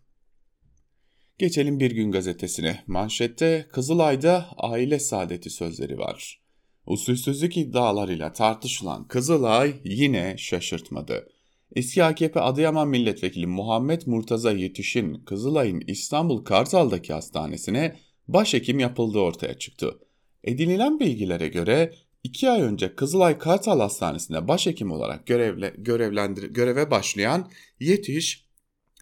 Geçelim 1.39 1.81
Bir 1.81 1.91
Gün 1.91 2.12
Gazetesi'ne. 2.12 2.83
Manşette 2.87 3.67
Kızılay'da 3.73 4.47
aile 4.57 4.99
saadeti 4.99 5.51
sözleri 5.51 5.99
var. 5.99 6.43
Usulsüzlük 6.87 7.57
iddialarıyla 7.57 8.33
tartışılan 8.33 9.09
Kızılay 9.09 9.75
yine 9.85 10.35
şaşırtmadı. 10.39 11.29
Eski 11.77 12.05
AKP 12.05 12.41
Adıyaman 12.41 12.89
Milletvekili 12.89 13.47
Muhammed 13.47 14.03
Murtaza 14.07 14.53
Yetiş'in 14.53 15.15
Kızılay'ın 15.15 15.83
İstanbul 15.87 16.45
Kartal'daki 16.45 17.12
hastanesine 17.12 17.97
başhekim 18.29 18.79
yapıldığı 18.79 19.19
ortaya 19.19 19.59
çıktı. 19.59 19.99
Edinilen 20.45 21.01
bilgilere 21.01 21.49
göre 21.49 21.95
2 22.25 22.51
ay 22.51 22.62
önce 22.62 22.95
Kızılay 22.95 23.39
Kartal 23.39 23.81
Hastanesi'nde 23.81 24.49
başhekim 24.49 24.91
olarak 24.91 25.27
görevle, 25.27 25.75
görevlendir, 25.79 26.51
göreve 26.51 26.91
başlayan 26.91 27.51
Yetiş 27.81 28.47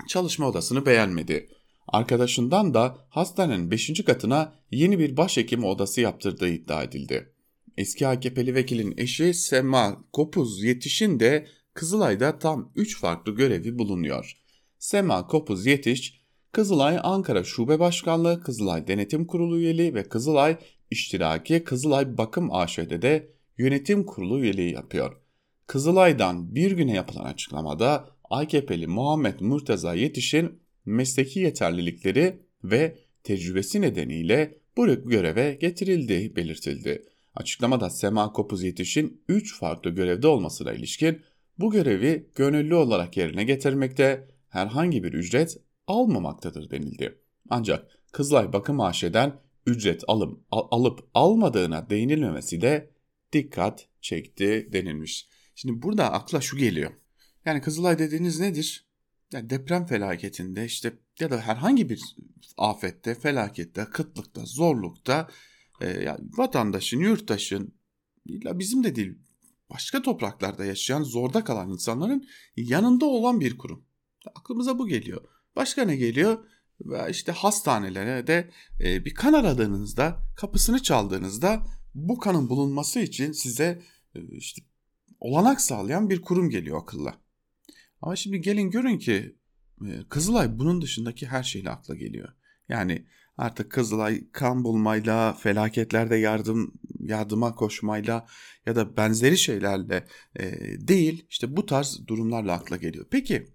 çalışma 0.08 0.49
odasını 0.49 0.87
beğenmedi. 0.87 1.49
Arkadaşından 1.92 2.75
da 2.75 2.99
hastanenin 3.09 3.70
5. 3.70 4.04
katına 4.04 4.52
yeni 4.70 4.99
bir 4.99 5.16
başhekim 5.16 5.64
odası 5.64 6.00
yaptırdığı 6.00 6.49
iddia 6.49 6.82
edildi. 6.82 7.32
Eski 7.76 8.06
AKP'li 8.06 8.54
vekilin 8.54 8.94
eşi 8.97 9.35
Sema 9.35 10.04
Kopuz 10.12 10.62
Yetiş'in 10.64 11.20
de 11.20 11.47
Kızılay'da 11.75 12.38
tam 12.38 12.73
3 12.75 13.00
farklı 13.00 13.35
görevi 13.35 13.78
bulunuyor. 13.78 14.37
Sema 14.78 15.26
Kopuz 15.26 15.66
Yetiş, 15.66 16.20
Kızılay 16.52 16.99
Ankara 17.02 17.44
Şube 17.44 17.78
Başkanlığı, 17.78 18.40
Kızılay 18.40 18.87
Denetim 18.87 19.26
Kurulu 19.26 19.59
üyeliği 19.59 19.94
ve 19.94 20.02
Kızılay 20.02 20.56
İştiraki 20.90 21.64
Kızılay 21.64 22.18
Bakım 22.18 22.54
AŞ'de 22.54 23.32
yönetim 23.59 24.04
kurulu 24.04 24.40
üyeliği 24.40 24.73
yapıyor. 24.73 25.16
Kızılay'dan 25.66 26.54
bir 26.54 26.73
güne 26.73 26.92
yapılan 26.92 27.25
açıklamada 27.25 28.09
AKP'li 28.30 28.87
Muhammed 28.87 29.40
Murtaza 29.40 29.94
Yetiş'in 29.94 30.59
mesleki 30.86 31.40
yeterlilikleri 31.40 32.43
ve 32.64 32.97
tecrübesi 33.25 33.80
nedeniyle 33.80 34.58
bu 34.76 34.86
göreve 34.86 35.58
getirildiği 35.60 36.36
belirtildi. 36.36 37.02
Açıklamada 37.34 37.90
Sema 37.90 38.32
Kopuz 38.32 38.62
Yetiş'in 38.62 39.23
3 39.28 39.58
farklı 39.58 39.90
görevde 39.90 40.26
olmasına 40.26 40.73
ilişkin 40.73 41.23
bu 41.58 41.71
görevi 41.71 42.30
gönüllü 42.34 42.75
olarak 42.75 43.16
yerine 43.16 43.45
getirmekte 43.45 44.28
herhangi 44.49 45.04
bir 45.04 45.12
ücret 45.12 45.56
almamaktadır 45.86 46.71
denildi. 46.71 47.19
Ancak 47.50 48.00
Kızılay 48.12 48.52
Bakım 48.52 48.80
AŞ'den 48.80 49.40
ücret 49.66 50.02
alım, 50.08 50.45
al, 50.50 50.69
alıp 50.71 51.08
almadığına 51.14 51.90
değinilmemesi 51.90 52.60
de 52.60 52.90
dikkat 53.32 53.88
çekti 54.00 54.69
denilmiş. 54.73 55.28
Şimdi 55.54 55.82
burada 55.82 56.12
akla 56.12 56.40
şu 56.40 56.56
geliyor. 56.56 56.90
Yani 57.45 57.60
Kızılay 57.60 57.99
dediğiniz 57.99 58.40
nedir? 58.40 58.89
Yani 59.32 59.50
deprem 59.50 59.86
felaketinde 59.86 60.64
işte 60.64 60.99
ya 61.21 61.30
da 61.30 61.40
herhangi 61.40 61.88
bir 61.88 62.16
afette, 62.58 63.14
felakette, 63.14 63.84
kıtlıkta, 63.84 64.45
zorlukta 64.45 65.28
e, 65.80 65.88
yani 65.88 66.21
vatandaşın, 66.36 67.00
yurttaşın, 67.00 67.75
bizim 68.26 68.84
de 68.84 68.97
değil 68.97 69.19
başka 69.71 70.02
topraklarda 70.02 70.64
yaşayan 70.64 71.02
zorda 71.02 71.45
kalan 71.45 71.71
insanların 71.71 72.28
yanında 72.56 73.06
olan 73.06 73.40
bir 73.40 73.58
kurum. 73.58 73.84
Aklımıza 74.34 74.78
bu 74.78 74.88
geliyor. 74.88 75.25
Başka 75.56 75.84
ne 75.84 75.97
geliyor? 75.97 76.45
Ve 76.80 77.10
işte 77.10 77.32
hastanelere 77.32 78.26
de 78.26 78.50
e, 78.80 79.04
bir 79.04 79.14
kan 79.14 79.32
aradığınızda, 79.32 80.16
kapısını 80.36 80.82
çaldığınızda 80.82 81.66
bu 81.95 82.19
kanın 82.19 82.49
bulunması 82.49 83.00
için 83.00 83.32
size 83.32 83.82
e, 84.14 84.21
işte 84.36 84.62
olanak 85.21 85.60
sağlayan 85.60 86.10
bir 86.10 86.23
kurum 86.23 86.50
geliyor 86.50 86.82
akılla. 86.82 87.29
Ama 88.02 88.17
şimdi 88.17 88.41
gelin 88.41 88.71
görün 88.71 88.99
ki 88.99 89.36
e, 89.86 90.02
Kızılay 90.08 90.58
bunun 90.58 90.82
dışındaki 90.82 91.26
her 91.26 91.43
şeyle 91.43 91.71
akla 91.71 91.95
geliyor. 91.95 92.28
Yani 92.69 93.06
artık 93.36 93.73
Kızılay 93.73 94.30
kan 94.32 94.65
bulmayla, 94.65 95.32
felaketlerde 95.32 96.17
yardım 96.17 96.73
yardıma 97.00 97.54
koşmayla 97.54 98.26
ya 98.67 98.76
da 98.76 98.97
benzeri 98.97 99.39
şeylerle 99.39 100.06
e, 100.36 100.52
değil 100.89 101.26
işte 101.30 101.56
bu 101.56 101.67
tarz 101.67 102.00
durumlarla 102.06 102.52
akla 102.52 102.76
geliyor. 102.76 103.06
Peki 103.10 103.47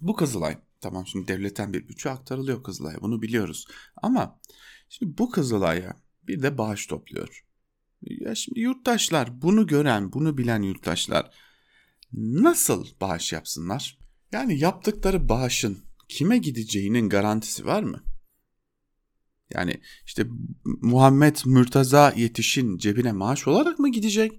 bu 0.00 0.16
Kızılay 0.16 0.58
tamam 0.80 1.06
şimdi 1.06 1.28
devletten 1.28 1.72
bir 1.72 1.88
bütçe 1.88 2.10
aktarılıyor 2.10 2.62
Kızılay'a 2.62 3.00
bunu 3.00 3.22
biliyoruz 3.22 3.66
ama 4.02 4.40
şimdi 4.88 5.18
bu 5.18 5.30
Kızılay'a 5.30 5.96
bir 6.22 6.42
de 6.42 6.58
bağış 6.58 6.86
topluyor. 6.86 7.44
Ya 8.02 8.34
şimdi 8.34 8.60
yurttaşlar 8.60 9.42
bunu 9.42 9.66
gören 9.66 10.12
bunu 10.12 10.38
bilen 10.38 10.62
yurttaşlar 10.62 11.30
nasıl 12.12 12.86
bağış 13.00 13.32
yapsınlar? 13.32 13.98
Yani 14.32 14.58
yaptıkları 14.58 15.28
bağışın 15.28 15.78
kime 16.08 16.38
gideceğinin 16.38 17.08
garantisi 17.08 17.66
var 17.66 17.82
mı? 17.82 18.02
Yani 19.54 19.80
işte 20.06 20.26
Muhammed 20.64 21.36
Mürtaza 21.46 22.12
yetişin 22.16 22.78
cebine 22.78 23.12
maaş 23.12 23.46
olarak 23.46 23.78
mı 23.78 23.92
gidecek? 23.92 24.32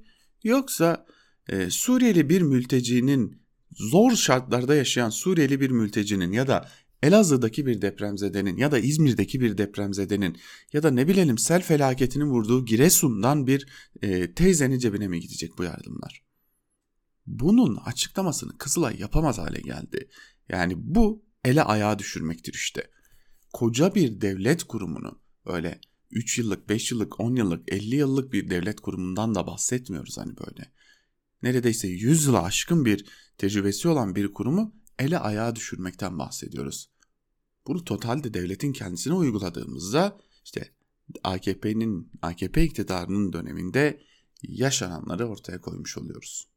Yoksa 0.44 1.06
e, 1.50 1.70
Suriyeli 1.70 2.30
bir 2.30 2.42
mültecinin 2.42 3.42
zor 3.72 4.16
şartlarda 4.16 4.76
yaşayan 4.76 5.10
Suriyeli 5.10 5.62
bir 5.62 5.70
mültecinin 5.70 6.32
ya 6.32 6.48
da 6.48 6.70
Elazığ'daki 7.04 7.66
bir 7.66 7.82
depremzedenin 7.82 8.58
ya 8.58 8.72
da 8.72 8.80
İzmir'deki 8.80 9.42
bir 9.42 9.58
depremzedenin 9.58 10.38
ya 10.74 10.84
da 10.84 10.92
ne 10.92 11.08
bilelim 11.08 11.38
sel 11.38 11.62
felaketinin 11.62 12.26
vurduğu 12.26 12.66
Giresun'dan 12.66 13.48
bir 13.48 13.68
e, 14.02 14.34
teyzenin 14.34 14.80
cebine 14.80 15.08
mi 15.08 15.20
gidecek 15.20 15.58
bu 15.58 15.64
yardımlar? 15.64 16.26
Bunun 17.28 17.76
açıklamasını 17.76 18.58
Kızılay 18.58 19.00
yapamaz 19.00 19.38
hale 19.38 19.62
geldi. 19.62 20.10
Yani 20.50 20.74
bu 20.78 21.26
ele 21.46 21.64
ayağa 21.64 22.00
düşürmektir 22.00 22.54
işte 22.54 22.90
koca 23.54 23.96
bir 23.96 24.22
devlet 24.22 24.64
kurumunu 24.64 25.20
öyle 25.46 25.80
3 26.12 26.40
yıllık, 26.40 26.70
5 26.70 26.92
yıllık, 26.92 27.20
10 27.20 27.36
yıllık, 27.36 27.74
50 27.74 27.96
yıllık 27.96 28.34
bir 28.34 28.50
devlet 28.50 28.80
kurumundan 28.80 29.36
da 29.36 29.48
bahsetmiyoruz 29.48 30.18
hani 30.18 30.34
böyle. 30.38 30.72
Neredeyse 31.42 31.88
100 31.88 32.26
yıla 32.26 32.44
aşkın 32.44 32.86
bir 32.86 33.06
tecrübesi 33.38 33.88
olan 33.88 34.16
bir 34.16 34.34
kurumu 34.34 34.76
ele 35.00 35.20
ayağa 35.20 35.56
düşürmekten 35.56 36.20
bahsediyoruz. 36.20 36.90
Bunu 37.68 37.84
totalde 37.86 38.34
devletin 38.34 38.74
kendisine 38.74 39.14
uyguladığımızda 39.14 40.18
işte 40.44 40.72
AKP'nin 41.24 42.12
AKP 42.22 42.64
iktidarının 42.64 43.34
döneminde 43.34 44.02
yaşananları 44.44 45.28
ortaya 45.28 45.62
koymuş 45.62 45.98
oluyoruz. 45.98 46.55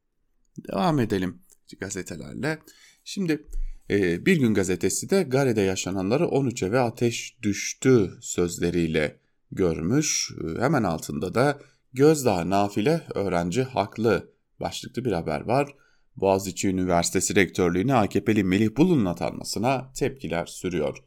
Devam 0.73 1.01
edelim 1.01 1.39
gazetelerle. 1.81 2.59
Şimdi 3.05 3.47
ee, 3.91 4.27
bir 4.27 4.37
gün 4.37 4.55
gazetesi 4.55 5.11
de 5.11 5.23
Gare'de 5.23 5.61
yaşananları 5.61 6.29
13 6.29 6.63
eve 6.63 6.81
ateş 6.81 7.37
düştü 7.43 8.11
sözleriyle 8.21 9.17
görmüş. 9.53 10.31
Ee, 10.41 10.61
hemen 10.61 10.83
altında 10.83 11.35
da 11.35 11.59
Gözdağı 11.93 12.51
nafile 12.51 13.03
öğrenci 13.15 13.63
haklı 13.63 14.31
başlıklı 14.61 15.05
bir 15.05 15.13
haber 15.13 15.41
var. 15.41 15.75
Boğaziçi 16.17 16.69
Üniversitesi 16.69 17.35
Rektörlüğüne 17.35 17.95
AKP'li 17.95 18.45
Melih 18.45 18.77
Bulun'un 18.77 19.05
atanmasına 19.05 19.93
tepkiler 19.93 20.47
sürüyor. 20.47 20.99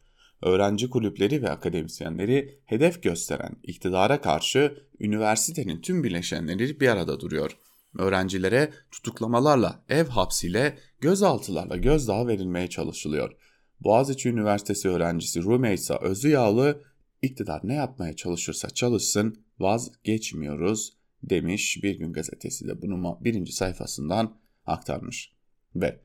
Öğrenci 0.41 0.89
kulüpleri 0.89 1.41
ve 1.41 1.49
akademisyenleri 1.49 2.59
hedef 2.65 3.03
gösteren 3.03 3.55
iktidara 3.63 4.21
karşı 4.21 4.77
üniversitenin 4.99 5.81
tüm 5.81 6.03
bileşenleri 6.03 6.79
bir 6.79 6.87
arada 6.87 7.19
duruyor. 7.19 7.57
Öğrencilere 7.97 8.71
tutuklamalarla, 8.91 9.83
ev 9.89 10.05
hapsiyle, 10.05 10.77
gözaltılarla 11.01 11.77
gözdağı 11.77 12.27
verilmeye 12.27 12.67
çalışılıyor. 12.67 13.31
Boğaziçi 13.79 14.29
Üniversitesi 14.29 14.89
öğrencisi 14.89 15.43
Rumeysa 15.43 15.99
Özüyağlı 16.01 16.83
iktidar 17.21 17.61
ne 17.63 17.73
yapmaya 17.73 18.15
çalışırsa 18.15 18.69
çalışsın 18.69 19.45
vazgeçmiyoruz 19.59 20.93
demiş 21.23 21.79
bir 21.83 21.95
gün 21.95 22.13
gazetesi 22.13 22.67
de 22.67 22.81
bunu 22.81 23.17
birinci 23.21 23.51
sayfasından 23.51 24.37
aktarmış. 24.65 25.31
Ve 25.75 25.99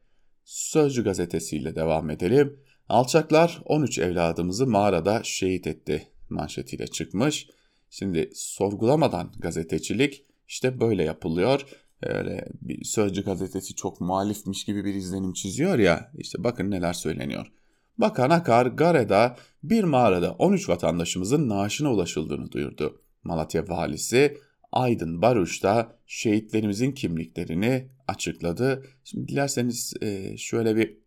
Sözcü 0.47 1.05
gazetesiyle 1.05 1.77
devam 1.77 2.11
edelim. 2.11 2.61
Alçaklar 2.89 3.63
13 3.65 3.99
evladımızı 3.99 4.67
mağarada 4.67 5.21
şehit 5.25 5.67
etti 5.67 6.09
manşetiyle 6.29 6.87
çıkmış. 6.87 7.49
Şimdi 7.91 8.31
sorgulamadan 8.35 9.33
gazetecilik 9.39 10.25
işte 10.49 10.81
böyle 10.81 11.03
yapılıyor. 11.03 11.67
Öyle 12.03 12.49
bir 12.61 12.85
Sözcü 12.85 13.25
gazetesi 13.25 13.75
çok 13.75 14.01
muhalifmiş 14.01 14.65
gibi 14.65 14.85
bir 14.85 14.95
izlenim 14.95 15.33
çiziyor 15.33 15.79
ya. 15.79 16.13
İşte 16.19 16.45
bakın 16.45 16.71
neler 16.71 16.93
söyleniyor. 16.93 17.53
Bakan 17.99 18.31
Akar 18.31 18.67
Gare'da 18.67 19.37
bir 19.63 19.85
mağarada 19.85 20.33
13 20.33 20.69
vatandaşımızın 20.69 21.49
naaşına 21.49 21.93
ulaşıldığını 21.93 22.53
duyurdu. 22.53 23.01
Malatya 23.25 23.69
valisi 23.69 24.39
Aydın 24.73 25.23
Baruş 25.23 25.63
da 25.63 25.99
şehitlerimizin 26.07 26.93
kimliklerini 26.93 27.89
açıkladı. 28.09 28.85
Şimdi 29.05 29.29
dilerseniz 29.29 29.95
e, 30.03 30.37
şöyle 30.37 30.77
bir 30.77 30.99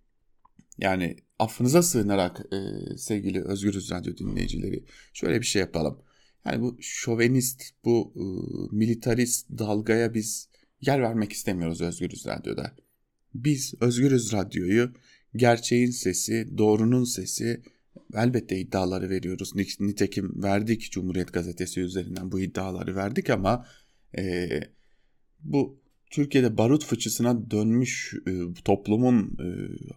yani 0.78 1.18
affınıza 1.40 1.82
sığınarak 1.82 2.42
e, 2.54 2.58
sevgili 2.98 3.44
Özgürüz 3.44 3.92
Radyo 3.92 4.18
dinleyicileri 4.18 4.84
şöyle 5.14 5.42
bir 5.42 5.46
şey 5.46 5.60
yapalım. 5.60 6.00
Yani 6.46 6.62
bu 6.62 6.78
şovenist, 6.80 7.64
bu 7.86 8.14
e, 8.16 8.24
militarist 8.76 9.50
dalgaya 9.50 10.14
biz 10.14 10.50
yer 10.82 11.02
vermek 11.02 11.32
istemiyoruz 11.32 11.82
Özgürüz 11.82 12.26
Radyo'da. 12.26 12.76
Biz 13.34 13.74
Özgürüz 13.82 14.34
Radyo'yu 14.34 14.92
gerçeğin 15.36 15.92
sesi, 15.92 16.58
doğrunun 16.58 17.04
sesi, 17.04 17.62
elbette 18.14 18.60
iddiaları 18.60 19.10
veriyoruz. 19.10 19.56
Nitekim 19.80 20.44
verdik 20.44 20.92
Cumhuriyet 20.92 21.34
Gazetesi 21.34 21.82
üzerinden 21.82 22.32
bu 22.32 22.40
iddiaları 22.40 22.96
verdik 22.96 23.30
ama 23.30 23.66
e, 24.18 24.50
bu 25.40 25.80
Türkiye'de 26.12 26.58
barut 26.58 26.86
fıçısına 26.86 27.52
dönmüş 27.52 28.14
e, 28.28 28.32
toplumun 28.66 29.38
e, 29.40 29.48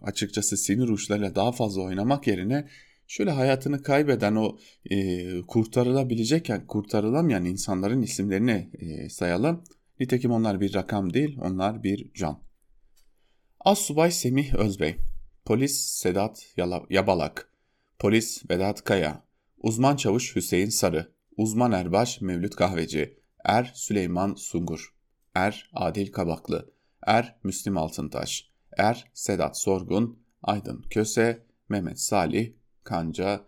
açıkçası 0.05 0.57
sinir 0.57 0.89
uçlarıyla 0.89 1.35
daha 1.35 1.51
fazla 1.51 1.81
oynamak 1.81 2.27
yerine 2.27 2.67
şöyle 3.13 3.31
hayatını 3.31 3.81
kaybeden 3.83 4.35
o 4.35 4.57
e, 4.89 5.41
kurtarılabilecekken 5.41 6.67
kurtarılamayan 6.67 7.45
insanların 7.45 8.01
isimlerini 8.01 8.69
e, 8.79 9.09
sayalım. 9.09 9.63
Nitekim 9.99 10.31
onlar 10.31 10.61
bir 10.61 10.73
rakam 10.73 11.13
değil, 11.13 11.37
onlar 11.41 11.83
bir 11.83 12.13
can. 12.13 12.39
Assubay 13.59 14.11
Semih 14.11 14.53
Özbey, 14.53 14.95
Polis 15.45 15.79
Sedat 15.79 16.45
Yabalak, 16.89 17.49
Polis 17.99 18.49
Vedat 18.49 18.83
Kaya, 18.83 19.23
Uzman 19.57 19.95
Çavuş 19.95 20.35
Hüseyin 20.35 20.69
Sarı, 20.69 21.11
Uzman 21.37 21.71
Erbaş 21.71 22.21
Mevlüt 22.21 22.55
Kahveci, 22.55 23.19
Er 23.45 23.71
Süleyman 23.75 24.35
Sungur, 24.35 24.93
Er 25.35 25.69
Adil 25.73 26.11
Kabaklı, 26.11 26.73
Er 27.07 27.35
Müslim 27.43 27.77
Altıntaş, 27.77 28.49
Er 28.77 29.11
Sedat 29.13 29.57
Sorgun, 29.57 30.19
Aydın 30.43 30.81
Köse, 30.81 31.45
Mehmet 31.69 31.99
Salih, 31.99 32.53
Kanca 32.83 33.45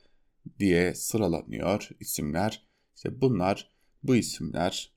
diye 0.60 0.96
sıralanıyor 0.96 1.90
isimler. 2.00 2.68
İşte 2.96 3.22
bunlar 3.22 3.72
bu 4.04 4.16
isimler 4.16 4.92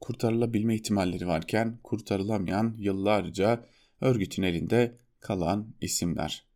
kurtarılabilme 0.00 0.74
ihtimalleri 0.74 1.26
varken 1.26 1.78
kurtarılamayan 1.82 2.74
yıllarca 2.78 3.66
örgütün 4.00 4.42
elinde 4.42 4.98
kalan 5.20 5.74
isimler. 5.80 6.46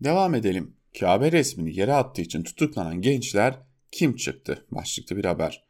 Devam 0.00 0.34
edelim. 0.34 0.76
Kabe 1.00 1.32
resmini 1.32 1.76
yere 1.76 1.92
attığı 1.92 2.22
için 2.22 2.42
tutuklanan 2.42 3.00
gençler 3.00 3.58
kim 3.92 4.16
çıktı? 4.16 4.66
Başlıklı 4.70 5.16
bir 5.16 5.24
haber. 5.24 5.66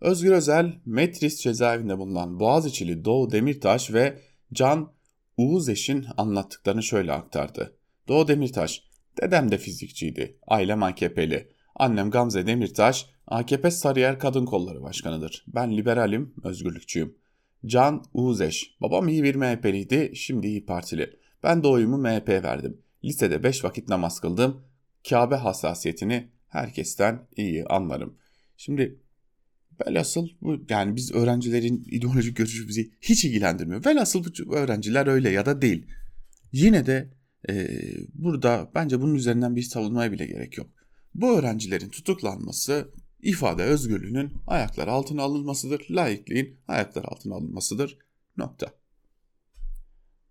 Özgür 0.00 0.32
Özel, 0.32 0.80
Metris 0.86 1.42
cezaevinde 1.42 1.98
bulunan 1.98 2.40
Boğaziçi'li 2.40 3.04
Doğu 3.04 3.30
Demirtaş 3.30 3.92
ve 3.92 4.18
Can 4.52 4.92
Uğuzeş'in 5.36 6.06
anlattıklarını 6.16 6.82
şöyle 6.82 7.12
aktardı. 7.12 7.76
Doğu 8.08 8.28
Demirtaş, 8.28 8.82
dedem 9.22 9.50
de 9.50 9.58
fizikçiydi, 9.58 10.38
ailem 10.46 10.82
AKP'li. 10.82 11.48
Annem 11.76 12.10
Gamze 12.10 12.46
Demirtaş, 12.46 13.06
AKP 13.26 13.70
Sarıyer 13.70 14.18
Kadın 14.18 14.44
Kolları 14.44 14.82
Başkanıdır. 14.82 15.44
Ben 15.48 15.76
liberalim, 15.76 16.34
özgürlükçüyüm. 16.44 17.14
Can 17.66 18.04
Uğuzeş, 18.14 18.76
babam 18.80 19.08
iyi 19.08 19.22
bir 19.22 19.34
MHP'liydi, 19.34 20.12
şimdi 20.14 20.46
iyi 20.46 20.66
Partili. 20.66 21.10
Ben 21.42 21.62
de 21.62 21.68
oyumu 21.68 21.98
MHP'ye 21.98 22.42
verdim. 22.42 22.80
Lisede 23.04 23.42
beş 23.42 23.64
vakit 23.64 23.88
namaz 23.88 24.20
kıldım. 24.20 24.64
Kabe 25.08 25.34
hassasiyetini 25.34 26.28
herkesten 26.48 27.28
iyi 27.36 27.64
anlarım. 27.64 28.18
Şimdi 28.56 29.00
velhasıl 29.86 30.28
bu 30.40 30.64
yani 30.68 30.96
biz 30.96 31.12
öğrencilerin 31.12 31.84
ideolojik 31.90 32.36
görüşü 32.36 32.68
bizi 32.68 32.90
hiç 33.00 33.24
ilgilendirmiyor. 33.24 33.84
Velhasıl 33.84 34.24
bu 34.24 34.56
öğrenciler 34.56 35.06
öyle 35.06 35.30
ya 35.30 35.46
da 35.46 35.62
değil. 35.62 35.86
Yine 36.52 36.86
de 36.86 37.10
e, 37.50 37.68
burada 38.14 38.70
bence 38.74 39.00
bunun 39.00 39.14
üzerinden 39.14 39.56
bir 39.56 39.62
savunmaya 39.62 40.12
bile 40.12 40.26
gerek 40.26 40.58
yok. 40.58 40.66
Bu 41.14 41.38
öğrencilerin 41.38 41.88
tutuklanması 41.88 42.88
ifade 43.22 43.62
özgürlüğünün 43.62 44.32
ayaklar 44.46 44.88
altına 44.88 45.22
alınmasıdır. 45.22 45.86
Laikliğin 45.90 46.60
ayaklar 46.68 47.04
altına 47.04 47.34
alınmasıdır. 47.34 47.98
Nokta. 48.36 48.66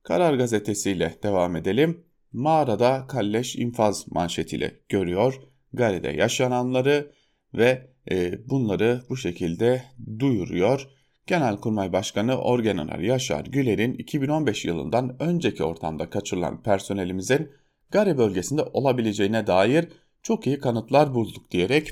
Karar 0.03 0.33
gazetesiyle 0.33 1.19
devam 1.23 1.55
edelim 1.55 2.03
mağarada 2.33 3.07
kalleş 3.07 3.55
infaz 3.55 4.07
manşetiyle 4.11 4.79
görüyor. 4.89 5.41
Gari'de 5.73 6.09
yaşananları 6.09 7.11
ve 7.53 7.91
e, 8.11 8.49
bunları 8.49 9.03
bu 9.09 9.17
şekilde 9.17 9.83
duyuruyor. 10.19 10.87
Genelkurmay 11.27 11.93
Başkanı 11.93 12.37
Orgeneral 12.37 13.03
Yaşar 13.03 13.45
Güler'in 13.45 13.93
2015 13.93 14.65
yılından 14.65 15.21
önceki 15.21 15.63
ortamda 15.63 16.09
kaçırılan 16.09 16.63
personelimizin 16.63 17.51
Gari 17.91 18.17
bölgesinde 18.17 18.63
olabileceğine 18.63 19.47
dair 19.47 19.87
çok 20.21 20.47
iyi 20.47 20.59
kanıtlar 20.59 21.13
bulduk 21.13 21.51
diyerek 21.51 21.89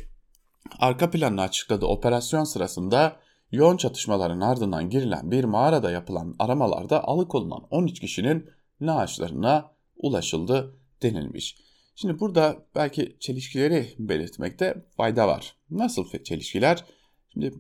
arka 0.80 1.12
planını 1.12 1.42
açıkladığı 1.42 1.86
operasyon 1.86 2.44
sırasında 2.44 3.16
yoğun 3.52 3.78
çatışmaların 3.78 4.42
ardından 4.42 4.90
girilen 4.90 5.32
bir 5.32 5.44
mağarada 5.44 5.92
yapılan 5.92 6.36
aramalarda 6.40 7.04
alıkonulan 7.04 7.68
13 7.70 8.00
kişinin 8.00 8.50
naaşlarına 8.82 9.72
ulaşıldı 9.98 10.76
denilmiş. 11.02 11.58
Şimdi 11.96 12.20
burada 12.20 12.66
belki 12.76 13.18
çelişkileri 13.20 13.96
belirtmekte 14.00 14.86
fayda 14.98 15.28
var. 15.28 15.56
Nasıl 15.70 16.24
çelişkiler? 16.24 16.86
Şimdi 17.34 17.54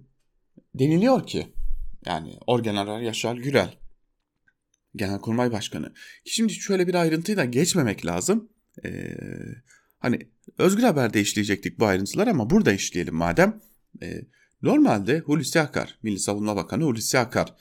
deniliyor 0.75 1.27
ki 1.27 1.47
yani 2.05 2.37
Orgeneral 2.47 3.01
Yaşar 3.01 3.35
Gürel 3.35 3.73
Genelkurmay 4.95 5.51
Başkanı. 5.51 5.93
Şimdi 6.25 6.53
şöyle 6.53 6.87
bir 6.87 6.95
ayrıntıyı 6.95 7.37
da 7.37 7.45
geçmemek 7.45 8.05
lazım. 8.05 8.49
Ee, 8.85 9.15
hani 9.99 10.19
Özgür 10.57 10.83
Haber'de 10.83 11.21
işleyecektik 11.21 11.79
bu 11.79 11.85
ayrıntılar 11.85 12.27
ama 12.27 12.49
burada 12.49 12.73
işleyelim 12.73 13.15
madem. 13.15 13.61
Ee, 14.01 14.21
normalde 14.61 15.19
Hulusi 15.19 15.59
Akar, 15.59 15.99
Milli 16.03 16.19
Savunma 16.19 16.55
Bakanı 16.55 16.83
Hulusi 16.83 17.19
Akar 17.19 17.55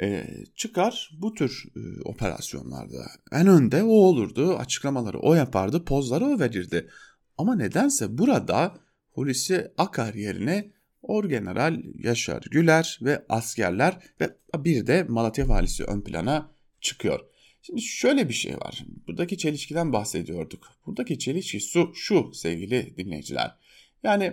e, 0.00 0.26
çıkar 0.56 1.10
bu 1.18 1.34
tür 1.34 1.64
e, 1.76 2.02
operasyonlarda. 2.02 3.06
En 3.32 3.46
önde 3.46 3.82
o 3.82 3.92
olurdu, 3.92 4.56
açıklamaları 4.56 5.18
o 5.18 5.34
yapardı, 5.34 5.84
pozları 5.84 6.24
o 6.24 6.40
verirdi. 6.40 6.90
Ama 7.38 7.56
nedense 7.56 8.18
burada 8.18 8.74
Hulusi 9.12 9.72
Akar 9.78 10.14
yerine 10.14 10.72
Orgeneral 11.04 11.82
Yaşar 11.98 12.42
Güler 12.50 12.98
ve 13.02 13.24
askerler 13.28 13.98
ve 14.20 14.36
bir 14.56 14.86
de 14.86 15.02
Malatya 15.02 15.48
valisi 15.48 15.84
ön 15.84 16.00
plana 16.00 16.50
çıkıyor. 16.80 17.20
Şimdi 17.62 17.82
şöyle 17.82 18.28
bir 18.28 18.34
şey 18.34 18.56
var. 18.56 18.84
Buradaki 19.06 19.38
çelişkiden 19.38 19.92
bahsediyorduk. 19.92 20.72
Buradaki 20.86 21.18
çelişki 21.18 21.60
şu, 21.60 21.92
şu 21.94 22.30
sevgili 22.34 22.96
dinleyiciler. 22.96 23.56
Yani 24.02 24.32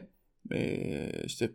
e, 0.52 1.12
işte 1.26 1.52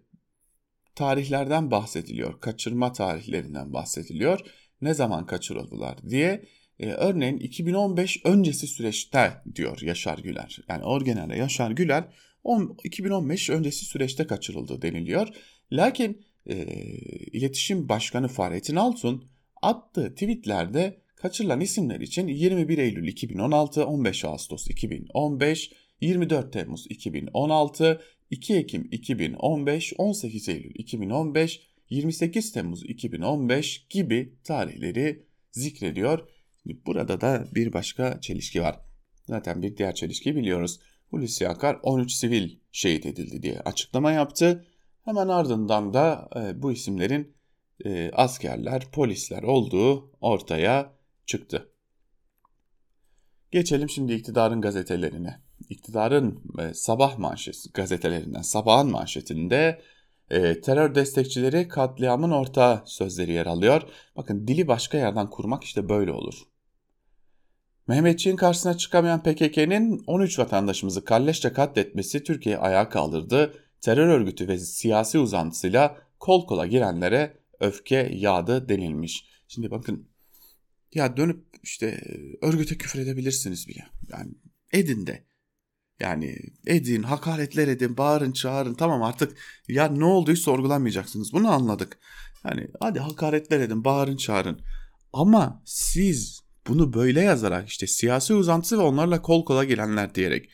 tarihlerden 0.94 1.70
bahsediliyor. 1.70 2.40
Kaçırma 2.40 2.92
tarihlerinden 2.92 3.72
bahsediliyor. 3.72 4.40
Ne 4.80 4.94
zaman 4.94 5.26
kaçırıldılar 5.26 6.08
diye. 6.08 6.44
E, 6.78 6.86
örneğin 6.90 7.38
2015 7.38 8.20
öncesi 8.24 8.66
süreçte 8.66 9.32
diyor 9.54 9.80
Yaşar 9.82 10.18
Güler. 10.18 10.58
Yani 10.68 10.84
Orgeneral 10.84 11.36
Yaşar 11.36 11.70
Güler 11.70 12.04
10, 12.46 12.76
2015 12.84 13.50
öncesi 13.50 13.84
süreçte 13.84 14.26
kaçırıldı 14.26 14.82
deniliyor. 14.82 15.28
Lakin 15.72 16.22
e, 16.46 16.56
İletişim 17.32 17.88
Başkanı 17.88 18.28
Fahrettin 18.28 18.76
Altun 18.76 19.24
attığı 19.62 20.14
tweetlerde 20.14 21.00
kaçırılan 21.16 21.60
isimler 21.60 22.00
için 22.00 22.28
21 22.28 22.78
Eylül 22.78 23.08
2016, 23.08 23.86
15 23.86 24.24
Ağustos 24.24 24.70
2015, 24.70 25.72
24 26.00 26.52
Temmuz 26.52 26.86
2016, 26.88 28.00
2 28.30 28.54
Ekim 28.54 28.88
2015, 28.90 29.92
18 29.98 30.48
Eylül 30.48 30.74
2015, 30.74 31.60
28 31.90 32.52
Temmuz 32.52 32.84
2015 32.84 33.86
gibi 33.90 34.34
tarihleri 34.44 35.26
zikrediyor. 35.52 36.28
Burada 36.86 37.20
da 37.20 37.46
bir 37.54 37.72
başka 37.72 38.20
çelişki 38.20 38.62
var. 38.62 38.80
Zaten 39.26 39.62
bir 39.62 39.76
diğer 39.76 39.94
çelişki 39.94 40.36
biliyoruz. 40.36 40.80
Hulusi 41.10 41.48
Akar 41.48 41.78
13 41.82 42.12
sivil 42.12 42.56
şehit 42.72 43.06
edildi 43.06 43.42
diye 43.42 43.60
açıklama 43.60 44.12
yaptı. 44.12 44.66
Hemen 45.04 45.28
ardından 45.28 45.94
da 45.94 46.28
e, 46.36 46.62
bu 46.62 46.72
isimlerin 46.72 47.34
e, 47.84 48.10
askerler, 48.10 48.90
polisler 48.92 49.42
olduğu 49.42 50.10
ortaya 50.20 50.92
çıktı. 51.26 51.68
Geçelim 53.50 53.88
şimdi 53.88 54.12
iktidarın 54.12 54.60
gazetelerine. 54.60 55.40
İktidarın 55.68 56.42
e, 56.58 56.74
sabah 56.74 57.18
manşeti 57.18 57.72
gazetelerinden 57.74 58.42
sabahın 58.42 58.90
manşetinde 58.90 59.82
e, 60.30 60.60
terör 60.60 60.94
destekçileri 60.94 61.68
katliamın 61.68 62.30
ortağı 62.30 62.82
sözleri 62.86 63.32
yer 63.32 63.46
alıyor. 63.46 63.82
Bakın 64.16 64.48
dili 64.48 64.68
başka 64.68 64.98
yerden 64.98 65.30
kurmak 65.30 65.64
işte 65.64 65.88
böyle 65.88 66.12
olur. 66.12 66.34
Mehmetçiğin 67.88 68.36
karşısına 68.36 68.76
çıkamayan 68.76 69.22
PKK'nin 69.22 70.04
13 70.06 70.38
vatandaşımızı 70.38 71.04
kalleşçe 71.04 71.52
katletmesi 71.52 72.24
Türkiye'yi 72.24 72.58
ayağa 72.58 72.88
kaldırdı. 72.88 73.54
Terör 73.80 74.08
örgütü 74.08 74.48
ve 74.48 74.58
siyasi 74.58 75.18
uzantısıyla 75.18 75.98
kol 76.20 76.46
kola 76.46 76.66
girenlere 76.66 77.36
öfke 77.60 78.10
yağdı 78.14 78.68
denilmiş. 78.68 79.24
Şimdi 79.48 79.70
bakın 79.70 80.08
ya 80.94 81.16
dönüp 81.16 81.44
işte 81.62 82.00
örgüte 82.42 82.78
küfür 82.78 82.98
edebilirsiniz 82.98 83.68
bile. 83.68 83.86
Yani 84.08 84.30
edin 84.72 85.06
de. 85.06 85.26
Yani 86.00 86.36
edin, 86.66 87.02
hakaretler 87.02 87.68
edin, 87.68 87.96
bağırın, 87.96 88.32
çağırın. 88.32 88.74
Tamam 88.74 89.02
artık 89.02 89.38
ya 89.68 89.88
ne 89.88 90.04
olduğu 90.04 90.36
sorgulamayacaksınız. 90.36 91.32
Bunu 91.32 91.50
anladık. 91.50 91.98
Yani 92.44 92.68
hadi 92.80 93.00
hakaretler 93.00 93.60
edin, 93.60 93.84
bağırın, 93.84 94.16
çağırın. 94.16 94.60
Ama 95.12 95.62
siz 95.64 96.45
bunu 96.68 96.92
böyle 96.92 97.20
yazarak 97.20 97.68
işte 97.68 97.86
siyasi 97.86 98.34
uzantısı 98.34 98.78
ve 98.78 98.82
onlarla 98.82 99.22
kol 99.22 99.44
kola 99.44 99.64
gelenler 99.64 100.14
diyerek 100.14 100.50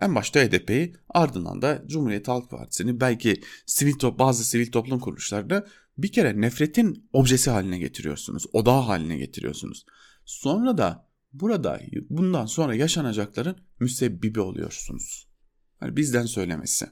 en 0.00 0.14
başta 0.14 0.40
HDP'yi 0.40 0.96
ardından 1.08 1.62
da 1.62 1.82
Cumhuriyet 1.86 2.28
Halk 2.28 2.50
Partisi'ni 2.50 3.00
belki 3.00 3.40
sivil 3.66 3.94
top, 3.94 4.18
bazı 4.18 4.44
sivil 4.44 4.72
toplum 4.72 5.00
kuruluşlarını 5.00 5.66
bir 5.98 6.12
kere 6.12 6.40
nefretin 6.40 7.08
objesi 7.12 7.50
haline 7.50 7.78
getiriyorsunuz. 7.78 8.46
Odağı 8.52 8.80
haline 8.80 9.16
getiriyorsunuz. 9.16 9.86
Sonra 10.24 10.78
da 10.78 11.08
burada 11.32 11.80
bundan 12.10 12.46
sonra 12.46 12.74
yaşanacakların 12.74 13.56
müsebbibi 13.80 14.40
oluyorsunuz. 14.40 15.28
Yani 15.82 15.96
bizden 15.96 16.26
söylemesi. 16.26 16.86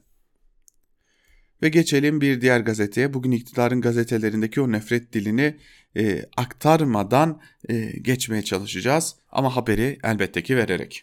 Ve 1.62 1.68
geçelim 1.68 2.20
bir 2.20 2.40
diğer 2.40 2.60
gazeteye. 2.60 3.14
Bugün 3.14 3.32
iktidarın 3.32 3.80
gazetelerindeki 3.80 4.60
o 4.60 4.72
nefret 4.72 5.12
dilini 5.12 5.56
e, 5.96 6.22
aktarmadan 6.36 7.40
e, 7.68 7.90
geçmeye 8.02 8.42
çalışacağız. 8.42 9.16
Ama 9.30 9.56
haberi 9.56 9.98
elbette 10.04 10.42
ki 10.42 10.56
vererek. 10.56 11.02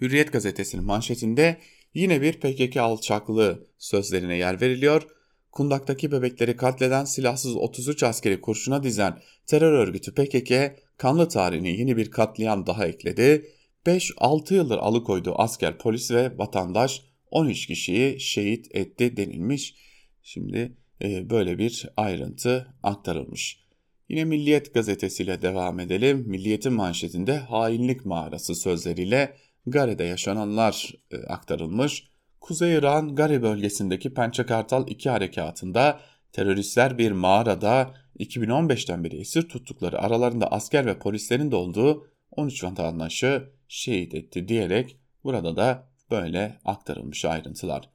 Hürriyet 0.00 0.32
gazetesinin 0.32 0.84
manşetinde 0.84 1.58
yine 1.94 2.22
bir 2.22 2.32
PKK 2.32 2.76
alçaklığı 2.76 3.66
sözlerine 3.78 4.36
yer 4.36 4.60
veriliyor. 4.60 5.06
Kundaktaki 5.52 6.12
bebekleri 6.12 6.56
katleden 6.56 7.04
silahsız 7.04 7.56
33 7.56 8.02
askeri 8.02 8.40
kurşuna 8.40 8.82
dizen 8.82 9.18
terör 9.46 9.72
örgütü 9.72 10.14
PKK 10.14 10.52
kanlı 10.96 11.28
tarihine 11.28 11.70
yeni 11.70 11.96
bir 11.96 12.10
katliam 12.10 12.66
daha 12.66 12.86
ekledi. 12.86 13.50
5-6 13.86 14.54
yıldır 14.54 14.78
alıkoyduğu 14.78 15.34
asker, 15.40 15.78
polis 15.78 16.10
ve 16.10 16.38
vatandaş 16.38 17.02
13 17.30 17.66
kişiyi 17.66 18.20
şehit 18.20 18.76
etti 18.76 19.16
denilmiş. 19.16 19.74
Şimdi 20.22 20.76
e, 21.02 21.30
böyle 21.30 21.58
bir 21.58 21.88
ayrıntı 21.96 22.74
aktarılmış. 22.82 23.60
Yine 24.08 24.24
Milliyet 24.24 24.74
gazetesiyle 24.74 25.42
devam 25.42 25.80
edelim. 25.80 26.24
Milliyet'in 26.26 26.72
manşetinde 26.72 27.38
hainlik 27.38 28.06
mağarası 28.06 28.54
sözleriyle 28.54 29.36
Gare'de 29.66 30.04
yaşananlar 30.04 30.94
e, 31.10 31.16
aktarılmış. 31.16 32.10
Kuzey 32.40 32.74
İran 32.74 33.14
Gare 33.14 33.42
bölgesindeki 33.42 34.14
Pençe 34.14 34.46
Kartal 34.46 34.88
2 34.88 35.10
harekatında 35.10 36.00
teröristler 36.32 36.98
bir 36.98 37.12
mağarada 37.12 37.94
2015'ten 38.18 39.04
beri 39.04 39.16
esir 39.16 39.42
tuttukları 39.48 39.98
aralarında 39.98 40.46
asker 40.46 40.86
ve 40.86 40.98
polislerin 40.98 41.50
de 41.50 41.56
olduğu 41.56 42.06
13 42.30 42.64
vatandaşı 42.64 43.50
şehit 43.68 44.14
etti 44.14 44.48
diyerek 44.48 44.96
burada 45.24 45.56
da 45.56 45.89
böyle 46.10 46.58
aktarılmış 46.64 47.24
ayrıntılar. 47.24 47.90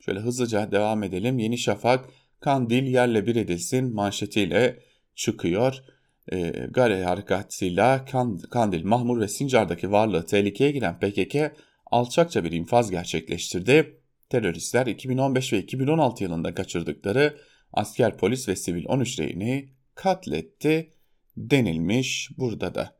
Şöyle 0.00 0.20
hızlıca 0.20 0.72
devam 0.72 1.02
edelim. 1.02 1.38
Yeni 1.38 1.58
Şafak 1.58 2.04
Kandil 2.40 2.86
yerle 2.86 3.26
bir 3.26 3.36
edilsin 3.36 3.94
manşetiyle 3.94 4.78
çıkıyor. 5.14 5.84
E, 6.32 6.50
Gare 6.70 7.04
harekatıyla 7.04 8.04
Kandil, 8.50 8.84
Mahmur 8.84 9.20
ve 9.20 9.28
Sincar'daki 9.28 9.92
varlığı 9.92 10.26
tehlikeye 10.26 10.70
giren 10.70 10.98
PKK 10.98 11.56
alçakça 11.86 12.44
bir 12.44 12.52
infaz 12.52 12.90
gerçekleştirdi. 12.90 14.00
Teröristler 14.30 14.86
2015 14.86 15.52
ve 15.52 15.58
2016 15.58 16.24
yılında 16.24 16.54
kaçırdıkları 16.54 17.38
asker, 17.72 18.16
polis 18.16 18.48
ve 18.48 18.56
sivil 18.56 18.84
13 18.86 19.20
reyini 19.20 19.68
katletti 19.94 20.92
denilmiş 21.36 22.30
burada 22.38 22.74
da. 22.74 22.97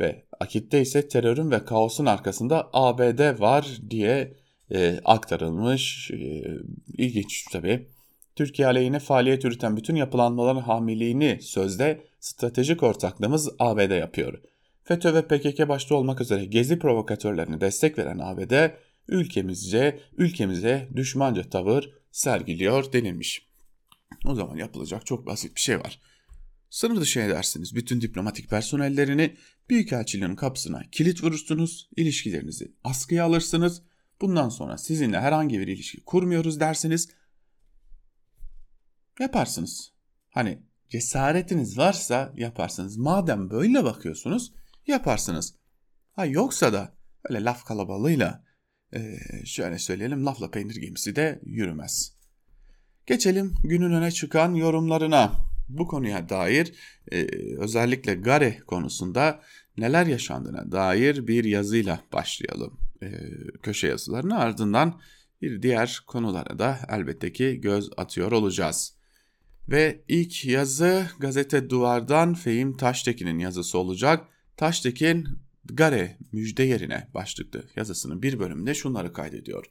Ve 0.00 0.24
akitte 0.40 0.80
ise 0.80 1.08
terörün 1.08 1.50
ve 1.50 1.64
kaosun 1.64 2.06
arkasında 2.06 2.70
ABD 2.72 3.40
var 3.40 3.78
diye 3.90 4.36
e, 4.74 5.00
aktarılmış. 5.04 6.10
E, 6.10 6.44
ilginç 6.98 7.44
tabii. 7.52 7.88
Türkiye 8.36 8.68
aleyhine 8.68 8.98
faaliyet 8.98 9.44
yürüten 9.44 9.76
bütün 9.76 9.96
yapılanmaların 9.96 10.60
hamiliğini 10.60 11.38
sözde 11.42 12.00
stratejik 12.20 12.82
ortaklığımız 12.82 13.50
ABD 13.58 13.98
yapıyor. 13.98 14.42
FETÖ 14.84 15.14
ve 15.14 15.22
PKK 15.22 15.68
başta 15.68 15.94
olmak 15.94 16.20
üzere 16.20 16.44
gezi 16.44 16.78
provokatörlerine 16.78 17.60
destek 17.60 17.98
veren 17.98 18.18
ABD 18.18 18.70
ülkemizce 19.08 20.00
ülkemize 20.16 20.88
düşmanca 20.96 21.42
tavır 21.42 21.90
sergiliyor 22.12 22.92
denilmiş. 22.92 23.46
O 24.26 24.34
zaman 24.34 24.56
yapılacak 24.56 25.06
çok 25.06 25.26
basit 25.26 25.56
bir 25.56 25.60
şey 25.60 25.80
var. 25.80 26.00
Sınır 26.70 27.00
dışı 27.00 27.20
edersiniz 27.20 27.74
bütün 27.74 28.00
diplomatik 28.00 28.50
personellerini 28.50 29.36
büyükelçiliğin 29.70 30.36
kapısına 30.36 30.82
kilit 30.92 31.24
vurursunuz, 31.24 31.90
ilişkilerinizi 31.96 32.74
askıya 32.84 33.24
alırsınız. 33.24 33.82
Bundan 34.20 34.48
sonra 34.48 34.78
sizinle 34.78 35.20
herhangi 35.20 35.60
bir 35.60 35.68
ilişki 35.68 36.04
kurmuyoruz 36.04 36.60
dersiniz. 36.60 37.08
Yaparsınız. 39.20 39.92
Hani 40.30 40.62
cesaretiniz 40.88 41.78
varsa 41.78 42.32
yaparsınız. 42.36 42.96
Madem 42.96 43.50
böyle 43.50 43.84
bakıyorsunuz 43.84 44.52
yaparsınız. 44.86 45.54
Ha 46.12 46.26
yoksa 46.26 46.72
da 46.72 46.94
öyle 47.24 47.44
laf 47.44 47.64
kalabalığıyla 47.64 48.44
şöyle 49.44 49.78
söyleyelim 49.78 50.26
lafla 50.26 50.50
peynir 50.50 50.76
gemisi 50.76 51.16
de 51.16 51.40
yürümez. 51.44 52.12
Geçelim 53.06 53.54
günün 53.64 53.92
öne 53.92 54.10
çıkan 54.10 54.54
yorumlarına. 54.54 55.49
Bu 55.78 55.86
konuya 55.86 56.28
dair 56.28 56.72
e, 57.12 57.26
özellikle 57.58 58.14
Gare 58.14 58.58
konusunda 58.66 59.42
neler 59.76 60.06
yaşandığına 60.06 60.72
dair 60.72 61.26
bir 61.26 61.44
yazıyla 61.44 62.00
başlayalım. 62.12 62.80
E, 63.02 63.08
köşe 63.62 63.86
yazılarına 63.86 64.38
ardından 64.38 65.00
bir 65.42 65.62
diğer 65.62 66.00
konulara 66.06 66.58
da 66.58 66.78
elbette 66.88 67.32
ki 67.32 67.60
göz 67.60 67.90
atıyor 67.96 68.32
olacağız. 68.32 68.94
Ve 69.68 70.00
ilk 70.08 70.44
yazı 70.44 71.06
gazete 71.18 71.70
Duvar'dan 71.70 72.34
Fehim 72.34 72.76
Taştekin'in 72.76 73.38
yazısı 73.38 73.78
olacak. 73.78 74.26
Taştekin 74.56 75.28
Gare 75.64 76.16
müjde 76.32 76.62
yerine 76.62 77.08
başlıklı 77.14 77.64
yazısının 77.76 78.22
bir 78.22 78.38
bölümünde 78.38 78.74
şunları 78.74 79.12
kaydediyor. 79.12 79.66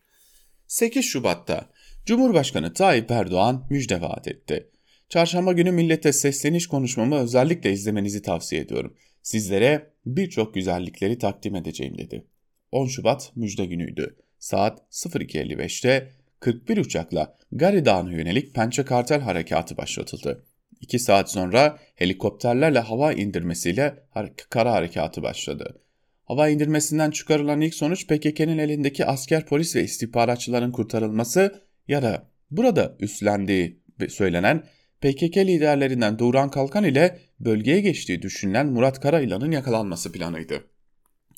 8 0.67 1.05
Şubat'ta 1.05 1.69
Cumhurbaşkanı 2.05 2.73
Tayyip 2.73 3.11
Erdoğan 3.11 3.67
müjde 3.69 4.01
vaat 4.01 4.27
etti. 4.27 4.69
Çarşamba 5.09 5.53
günü 5.53 5.71
millete 5.71 6.13
sesleniş 6.13 6.67
konuşmamı 6.67 7.15
özellikle 7.15 7.71
izlemenizi 7.71 8.21
tavsiye 8.21 8.61
ediyorum. 8.61 8.95
Sizlere 9.21 9.89
birçok 10.05 10.53
güzellikleri 10.53 11.17
takdim 11.17 11.55
edeceğim 11.55 11.97
dedi. 11.97 12.25
10 12.71 12.87
Şubat 12.87 13.31
müjde 13.35 13.65
günüydü. 13.65 14.15
Saat 14.39 14.81
02.55'te 14.91 16.11
41 16.39 16.77
uçakla 16.77 17.37
Gari 17.51 17.85
Dağı'na 17.85 18.11
yönelik 18.11 18.55
Pençe 18.55 18.85
Kartel 18.85 19.21
harekatı 19.21 19.77
başlatıldı. 19.77 20.45
2 20.81 20.99
saat 20.99 21.31
sonra 21.31 21.79
helikopterlerle 21.95 22.79
hava 22.79 23.13
indirmesiyle 23.13 24.03
kara 24.49 24.71
harekatı 24.71 25.23
başladı. 25.23 25.81
Hava 26.25 26.49
indirmesinden 26.49 27.11
çıkarılan 27.11 27.61
ilk 27.61 27.75
sonuç 27.75 28.07
PKK'nın 28.07 28.57
elindeki 28.57 29.05
asker, 29.05 29.45
polis 29.45 29.75
ve 29.75 29.83
istihbaratçıların 29.83 30.71
kurtarılması 30.71 31.61
ya 31.87 32.01
da 32.01 32.27
burada 32.51 32.95
üstlendiği 32.99 33.79
söylenen 34.09 34.63
PKK 35.01 35.37
liderlerinden 35.37 36.19
Duran 36.19 36.51
Kalkan 36.51 36.83
ile 36.83 37.19
bölgeye 37.39 37.81
geçtiği 37.81 38.21
düşünülen 38.21 38.67
Murat 38.67 38.99
Karayılan'ın 38.99 39.51
yakalanması 39.51 40.11
planıydı. 40.11 40.63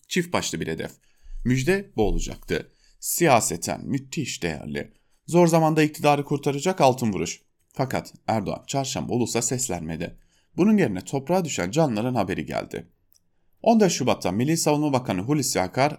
Çift 0.08 0.34
başlı 0.34 0.62
bir 0.62 0.68
hedef. 0.68 0.92
Müjde 1.46 1.92
bu 1.96 2.04
olacaktı. 2.04 2.72
Siyaseten 3.00 3.86
müthiş 3.86 4.44
değerli. 4.44 4.94
Zor 5.28 5.48
zamanda 5.48 5.84
iktidarı 5.84 6.24
kurtaracak 6.24 6.82
altın 6.82 7.14
vuruş. 7.14 7.42
Fakat 7.74 8.14
Erdoğan 8.28 8.64
çarşamba 8.68 9.14
ulusa 9.14 9.42
seslenmedi. 9.42 10.18
Bunun 10.58 10.78
yerine 10.78 11.02
toprağa 11.02 11.46
düşen 11.46 11.72
canların 11.72 12.16
haberi 12.16 12.46
geldi. 12.46 12.88
14 13.62 13.92
Şubat'ta 13.92 14.32
Milli 14.32 14.58
Savunma 14.58 14.94
Bakanı 14.94 15.22
Hulusi 15.22 15.62
Akar 15.62 15.98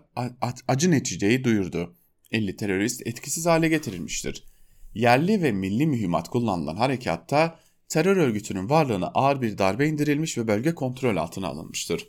acı 0.68 0.90
neticeyi 0.90 1.44
duyurdu. 1.44 1.96
50 2.30 2.56
terörist 2.56 3.06
etkisiz 3.06 3.46
hale 3.46 3.68
getirilmiştir. 3.68 4.51
Yerli 4.94 5.42
ve 5.42 5.52
milli 5.52 5.86
mühimmat 5.86 6.28
kullanılan 6.28 6.76
harekatta 6.76 7.58
terör 7.88 8.16
örgütünün 8.16 8.70
varlığına 8.70 9.06
ağır 9.06 9.42
bir 9.42 9.58
darbe 9.58 9.88
indirilmiş 9.88 10.38
ve 10.38 10.48
bölge 10.48 10.74
kontrol 10.74 11.16
altına 11.16 11.48
alınmıştır. 11.48 12.08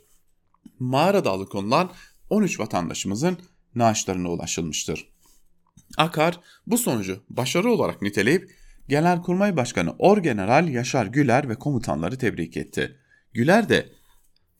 Mağarada 0.78 1.30
alıkonulan 1.30 1.90
13 2.30 2.60
vatandaşımızın 2.60 3.38
naaşlarına 3.74 4.30
ulaşılmıştır. 4.30 5.08
Akar 5.98 6.40
bu 6.66 6.78
sonucu 6.78 7.24
başarı 7.28 7.70
olarak 7.70 8.02
niteleyip 8.02 8.50
Genelkurmay 8.88 9.56
Başkanı 9.56 9.94
Orgeneral 9.98 10.68
Yaşar 10.68 11.06
Güler 11.06 11.48
ve 11.48 11.54
komutanları 11.54 12.18
tebrik 12.18 12.56
etti. 12.56 12.96
Güler 13.32 13.68
de 13.68 13.88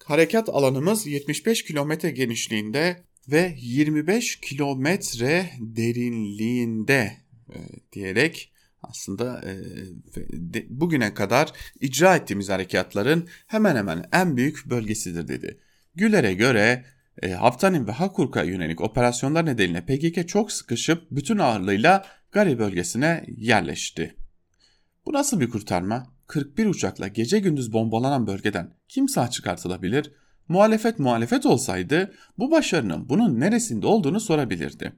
harekat 0.05 0.49
alanımız 0.49 1.07
75 1.07 1.65
kilometre 1.65 2.11
genişliğinde 2.11 3.05
ve 3.29 3.55
25 3.59 4.41
kilometre 4.41 5.51
derinliğinde 5.61 7.24
e, 7.55 7.59
diyerek 7.93 8.53
aslında 8.83 9.41
e, 9.45 9.55
bugüne 10.69 11.15
kadar 11.15 11.53
icra 11.81 12.17
ettiğimiz 12.17 12.49
harekatların 12.49 13.29
hemen 13.47 13.77
hemen 13.77 14.05
en 14.13 14.37
büyük 14.37 14.67
bölgesidir 14.67 15.29
dedi. 15.29 15.61
Güler'e 15.95 16.35
göre 16.35 16.85
e, 17.23 17.31
Haftanin 17.31 17.87
ve 17.87 17.93
Hakurk'a 17.93 18.43
yönelik 18.43 18.81
operasyonlar 18.81 19.47
nedeniyle 19.47 19.81
PKK 19.81 20.29
çok 20.29 20.53
sıkışıp 20.53 21.11
bütün 21.11 21.39
ağırlığıyla 21.39 22.07
Gari 22.33 22.59
bölgesine 22.59 23.25
yerleşti. 23.29 24.15
Bu 25.07 25.13
nasıl 25.13 25.41
bir 25.41 25.51
kurtarma? 25.51 26.15
41 26.27 26.67
uçakla 26.67 27.09
gece 27.09 27.39
gündüz 27.39 27.73
bombalanan 27.73 28.27
bölgeden 28.27 28.75
kim 28.89 29.09
sağ 29.09 29.31
çıkartılabilir? 29.31 30.13
Muhalefet 30.49 30.99
muhalefet 30.99 31.47
olsaydı 31.47 32.15
bu 32.39 32.51
başarının 32.51 33.09
bunun 33.09 33.41
neresinde 33.41 33.87
olduğunu 33.87 34.21
sorabilirdi. 34.21 34.93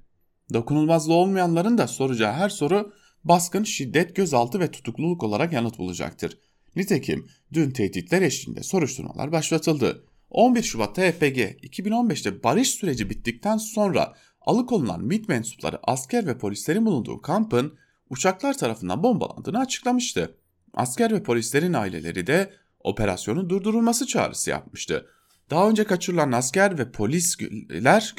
Dokunulmazlığı 0.52 1.14
olmayanların 1.14 1.78
da 1.78 1.86
soracağı 1.86 2.32
her 2.32 2.48
soru 2.48 2.92
baskın, 3.24 3.64
şiddet, 3.64 4.16
gözaltı 4.16 4.60
ve 4.60 4.70
tutukluluk 4.70 5.22
olarak 5.22 5.52
yanıt 5.52 5.78
bulacaktır. 5.78 6.38
Nitekim 6.76 7.26
dün 7.52 7.70
tehditler 7.70 8.22
eşliğinde 8.22 8.62
soruşturmalar 8.62 9.32
başlatıldı. 9.32 10.04
11 10.30 10.62
Şubat'ta 10.62 11.02
HPG 11.02 11.38
2015'te 11.38 12.42
barış 12.42 12.68
süreci 12.70 13.10
bittikten 13.10 13.56
sonra 13.56 14.14
alıkonulan 14.40 15.04
MİT 15.04 15.28
mensupları 15.28 15.78
asker 15.82 16.26
ve 16.26 16.38
polislerin 16.38 16.86
bulunduğu 16.86 17.22
kampın 17.22 17.78
uçaklar 18.10 18.58
tarafından 18.58 19.02
bombalandığını 19.02 19.58
açıklamıştı. 19.58 20.38
Asker 20.74 21.12
ve 21.12 21.22
polislerin 21.22 21.72
aileleri 21.72 22.26
de 22.26 22.52
operasyonun 22.80 23.50
durdurulması 23.50 24.06
çağrısı 24.06 24.50
yapmıştı. 24.50 25.06
Daha 25.50 25.68
önce 25.68 25.84
kaçırılan 25.84 26.32
asker 26.32 26.78
ve 26.78 26.92
polisler 26.92 28.14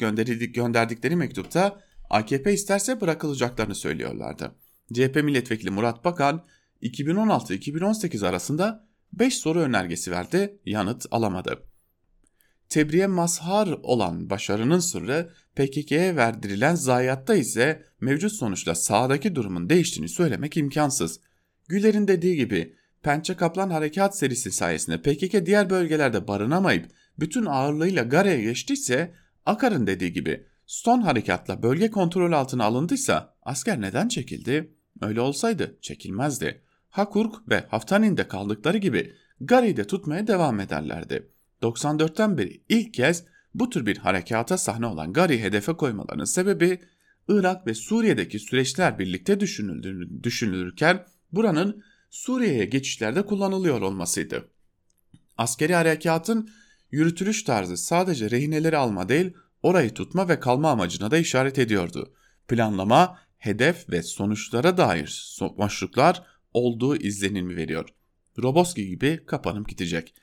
gönderdikleri 0.52 1.16
mektupta 1.16 1.80
AKP 2.10 2.52
isterse 2.52 3.00
bırakılacaklarını 3.00 3.74
söylüyorlardı. 3.74 4.54
CHP 4.92 5.16
milletvekili 5.24 5.70
Murat 5.70 6.04
Bakan 6.04 6.44
2016-2018 6.82 8.26
arasında 8.26 8.88
5 9.12 9.38
soru 9.38 9.60
önergesi 9.60 10.10
verdi, 10.10 10.58
yanıt 10.66 11.06
alamadı. 11.10 11.62
Tebriğe 12.68 13.06
mazhar 13.06 13.68
olan 13.82 14.30
başarının 14.30 14.78
sırrı 14.78 15.32
PKK'ye 15.56 16.16
verdirilen 16.16 16.74
zayiatta 16.74 17.34
ise 17.34 17.84
mevcut 18.00 18.32
sonuçla 18.32 18.74
sahadaki 18.74 19.34
durumun 19.34 19.70
değiştiğini 19.70 20.08
söylemek 20.08 20.56
imkansız. 20.56 21.20
Güler'in 21.68 22.08
dediği 22.08 22.36
gibi 22.36 22.74
Pençe 23.02 23.36
Kaplan 23.36 23.70
Harekat 23.70 24.18
serisi 24.18 24.52
sayesinde 24.52 25.02
PKK 25.02 25.46
diğer 25.46 25.70
bölgelerde 25.70 26.28
barınamayıp 26.28 26.86
bütün 27.18 27.44
ağırlığıyla 27.44 28.02
Gare'ye 28.02 28.42
geçtiyse 28.42 29.14
Akar'ın 29.46 29.86
dediği 29.86 30.12
gibi 30.12 30.46
son 30.68 31.00
harekatla 31.00 31.62
bölge 31.62 31.90
kontrol 31.90 32.32
altına 32.32 32.64
alındıysa 32.64 33.34
asker 33.42 33.80
neden 33.80 34.08
çekildi? 34.08 34.74
Öyle 35.02 35.20
olsaydı 35.20 35.78
çekilmezdi. 35.80 36.62
Hakurk 36.90 37.48
ve 37.48 37.64
Haftanin'de 37.68 38.28
kaldıkları 38.28 38.78
gibi 38.78 39.14
Gare'yi 39.40 39.76
de 39.76 39.86
tutmaya 39.86 40.26
devam 40.26 40.60
ederlerdi. 40.60 41.28
94'ten 41.62 42.38
beri 42.38 42.62
ilk 42.68 42.94
kez 42.94 43.24
bu 43.54 43.70
tür 43.70 43.86
bir 43.86 43.96
harekata 43.96 44.58
sahne 44.58 44.86
olan 44.86 45.12
Gari 45.12 45.42
hedefe 45.42 45.72
koymalarının 45.72 46.24
sebebi 46.24 46.80
Irak 47.28 47.66
ve 47.66 47.74
Suriye'deki 47.74 48.38
süreçler 48.38 48.98
birlikte 48.98 49.40
düşünülürken 50.22 51.06
buranın 51.32 51.82
Suriye'ye 52.10 52.64
geçişlerde 52.64 53.26
kullanılıyor 53.26 53.80
olmasıydı. 53.80 54.48
Askeri 55.38 55.74
harekatın 55.74 56.50
yürütülüş 56.90 57.42
tarzı 57.42 57.76
sadece 57.76 58.30
rehineleri 58.30 58.76
alma 58.76 59.08
değil, 59.08 59.32
orayı 59.62 59.94
tutma 59.94 60.28
ve 60.28 60.40
kalma 60.40 60.70
amacına 60.70 61.10
da 61.10 61.18
işaret 61.18 61.58
ediyordu. 61.58 62.14
Planlama, 62.48 63.18
hedef 63.38 63.90
ve 63.90 64.02
sonuçlara 64.02 64.76
dair 64.76 65.38
başlıklar 65.40 66.22
olduğu 66.52 66.96
izlenimi 66.96 67.56
veriyor. 67.56 67.88
Roboski 68.42 68.86
gibi 68.86 69.24
kapanıp 69.26 69.68
gidecek. 69.68 70.14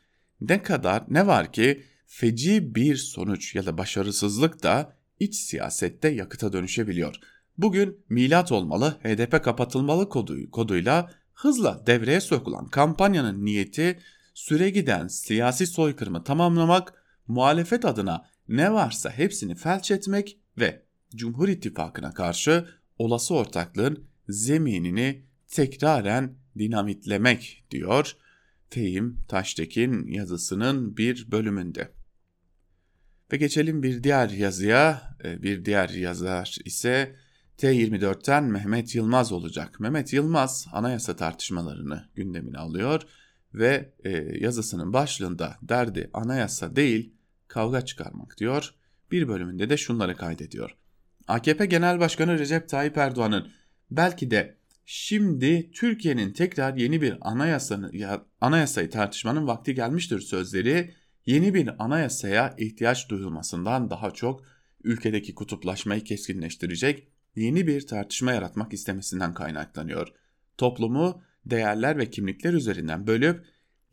Ne 0.41 0.63
kadar 0.63 1.03
ne 1.07 1.27
var 1.27 1.53
ki 1.53 1.83
feci 2.05 2.75
bir 2.75 2.95
sonuç 2.95 3.55
ya 3.55 3.65
da 3.65 3.77
başarısızlık 3.77 4.63
da 4.63 4.95
iç 5.19 5.35
siyasette 5.35 6.09
yakıta 6.09 6.53
dönüşebiliyor. 6.53 7.15
Bugün 7.57 8.05
milat 8.09 8.51
olmalı, 8.51 8.99
HDP 9.03 9.43
kapatılmalı 9.43 10.09
kodu, 10.09 10.51
koduyla 10.51 11.11
hızla 11.33 11.83
devreye 11.87 12.21
sokulan 12.21 12.67
kampanyanın 12.67 13.45
niyeti 13.45 13.99
süre 14.33 14.69
giden 14.69 15.07
siyasi 15.07 15.67
soykırımı 15.67 16.23
tamamlamak, 16.23 16.93
muhalefet 17.27 17.85
adına 17.85 18.25
ne 18.47 18.73
varsa 18.73 19.11
hepsini 19.11 19.55
felç 19.55 19.91
etmek 19.91 20.39
ve 20.57 20.85
Cumhur 21.15 21.47
İttifakı'na 21.47 22.13
karşı 22.13 22.67
olası 22.97 23.35
ortaklığın 23.35 24.07
zeminini 24.29 25.25
tekraren 25.47 26.35
dinamitlemek 26.57 27.63
diyor 27.71 28.15
Fehim 28.69 29.19
Taştekin 29.27 30.07
yazısının 30.07 30.97
bir 30.97 31.31
bölümünde. 31.31 31.91
Ve 33.31 33.37
geçelim 33.37 33.83
bir 33.83 34.03
diğer 34.03 34.29
yazıya. 34.29 35.15
E, 35.23 35.43
bir 35.43 35.65
diğer 35.65 35.89
yazar 35.89 36.57
ise 36.65 37.15
T24'ten 37.57 38.43
Mehmet 38.43 38.95
Yılmaz 38.95 39.31
olacak. 39.31 39.79
Mehmet 39.79 40.13
Yılmaz 40.13 40.67
anayasa 40.71 41.15
tartışmalarını 41.15 42.09
gündemine 42.15 42.57
alıyor 42.57 43.01
ve 43.53 43.93
e, 44.03 44.09
yazısının 44.39 44.93
başlığında 44.93 45.57
derdi 45.61 46.09
anayasa 46.13 46.75
değil 46.75 47.14
kavga 47.47 47.85
çıkarmak 47.85 48.37
diyor. 48.37 48.73
Bir 49.11 49.27
bölümünde 49.27 49.69
de 49.69 49.77
şunları 49.77 50.15
kaydediyor. 50.15 50.77
AKP 51.27 51.65
Genel 51.65 51.99
Başkanı 51.99 52.39
Recep 52.39 52.69
Tayyip 52.69 52.97
Erdoğan'ın 52.97 53.51
belki 53.91 54.31
de 54.31 54.57
şimdi 54.85 55.71
Türkiye'nin 55.71 56.33
tekrar 56.33 56.75
yeni 56.77 57.01
bir 57.01 57.17
anayasanı, 57.21 57.91
anayasayı 58.41 58.89
tartışmanın 58.89 59.47
vakti 59.47 59.75
gelmiştir 59.75 60.19
sözleri 60.19 60.93
yeni 61.25 61.53
bir 61.53 61.83
anayasaya 61.83 62.55
ihtiyaç 62.57 63.09
duyulmasından 63.09 63.89
daha 63.89 64.11
çok 64.11 64.43
ülkedeki 64.83 65.35
kutuplaşmayı 65.35 66.03
keskinleştirecek 66.03 67.07
yeni 67.35 67.67
bir 67.67 67.87
tartışma 67.87 68.33
yaratmak 68.33 68.73
istemesinden 68.73 69.33
kaynaklanıyor. 69.33 70.07
Toplumu 70.57 71.21
değerler 71.45 71.97
ve 71.97 72.09
kimlikler 72.09 72.53
üzerinden 72.53 73.07
bölüp 73.07 73.45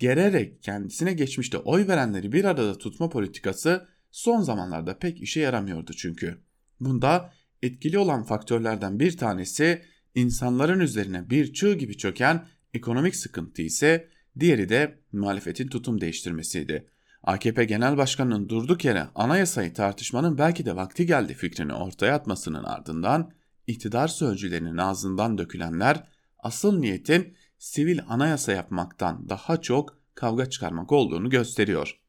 gererek 0.03 0.63
kendisine 0.63 1.13
geçmişte 1.13 1.59
oy 1.59 1.89
verenleri 1.89 2.33
bir 2.33 2.45
arada 2.45 2.79
tutma 2.79 3.09
politikası 3.09 3.89
son 4.11 4.41
zamanlarda 4.41 4.99
pek 4.99 5.23
işe 5.23 5.41
yaramıyordu 5.41 5.93
çünkü. 5.93 6.39
Bunda 6.81 7.33
etkili 7.63 7.99
olan 7.99 8.23
faktörlerden 8.23 9.01
bir 9.01 9.17
tanesi 9.17 9.83
insanların 10.15 10.81
üzerine 10.81 11.31
bir 11.31 11.53
çığ 11.53 11.75
gibi 11.75 11.97
çöken 11.97 12.47
ekonomik 12.75 13.17
sıkıntı 13.17 13.63
ise 13.63 14.09
diğeri 14.41 14.69
de 14.69 14.99
muhalefetin 15.13 15.69
tutum 15.69 16.01
değiştirmesiydi. 16.01 16.89
AKP 17.23 17.65
Genel 17.65 17.97
Başkanı'nın 17.97 18.49
durduk 18.49 18.85
yere 18.85 19.07
anayasayı 19.15 19.75
tartışmanın 19.75 20.39
belki 20.39 20.67
de 20.67 20.77
vakti 20.77 21.07
geldi 21.07 21.35
fikrini 21.35 21.75
ortaya 21.75 22.15
atmasının 22.15 22.65
ardından 22.65 23.33
iktidar 23.67 24.09
sözcülerinin 24.09 24.77
ağzından 24.77 25.39
dökülenler 25.39 26.05
asıl 26.39 26.79
niyetin 26.79 27.35
sivil 27.63 28.01
anayasa 28.09 28.53
yapmaktan 28.53 29.29
daha 29.29 29.61
çok 29.61 29.99
kavga 30.15 30.51
çıkarmak 30.51 30.93
olduğunu 30.93 31.31
gösteriyor. 31.31 32.01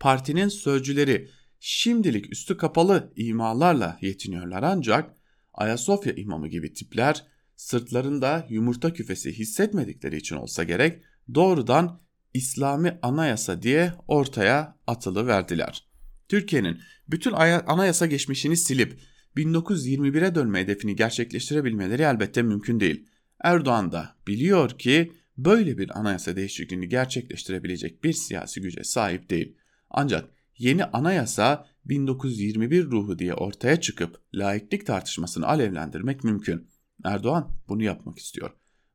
Partinin 0.00 0.48
sözcüleri 0.48 1.30
şimdilik 1.60 2.32
üstü 2.32 2.56
kapalı 2.56 3.12
imalarla 3.16 3.98
yetiniyorlar 4.00 4.62
ancak 4.62 5.16
Ayasofya 5.54 6.12
imamı 6.12 6.48
gibi 6.48 6.72
tipler 6.72 7.26
sırtlarında 7.56 8.46
yumurta 8.50 8.92
küfesi 8.92 9.38
hissetmedikleri 9.38 10.16
için 10.16 10.36
olsa 10.36 10.64
gerek 10.64 11.02
doğrudan 11.34 12.00
İslami 12.34 12.98
anayasa 13.02 13.62
diye 13.62 13.92
ortaya 14.08 14.78
atılı 14.86 15.26
verdiler. 15.26 15.86
Türkiye'nin 16.28 16.80
bütün 17.08 17.32
anayasa 17.66 18.06
geçmişini 18.06 18.56
silip 18.56 19.00
1921'e 19.36 20.34
dönme 20.34 20.60
hedefini 20.60 20.96
gerçekleştirebilmeleri 20.96 22.02
elbette 22.02 22.42
mümkün 22.42 22.80
değil. 22.80 23.06
Erdoğan 23.44 23.92
da 23.92 24.16
biliyor 24.26 24.70
ki 24.70 25.12
böyle 25.38 25.78
bir 25.78 25.98
anayasa 25.98 26.36
değişikliğini 26.36 26.88
gerçekleştirebilecek 26.88 28.04
bir 28.04 28.12
siyasi 28.12 28.60
güce 28.60 28.84
sahip 28.84 29.30
değil. 29.30 29.56
Ancak 29.90 30.30
yeni 30.58 30.84
anayasa 30.84 31.66
1921 31.84 32.84
ruhu 32.84 33.18
diye 33.18 33.34
ortaya 33.34 33.80
çıkıp 33.80 34.20
laiklik 34.34 34.86
tartışmasını 34.86 35.46
alevlendirmek 35.46 36.24
mümkün. 36.24 36.68
Erdoğan 37.04 37.56
bunu 37.68 37.82
yapmak 37.82 38.18
istiyor. 38.18 38.50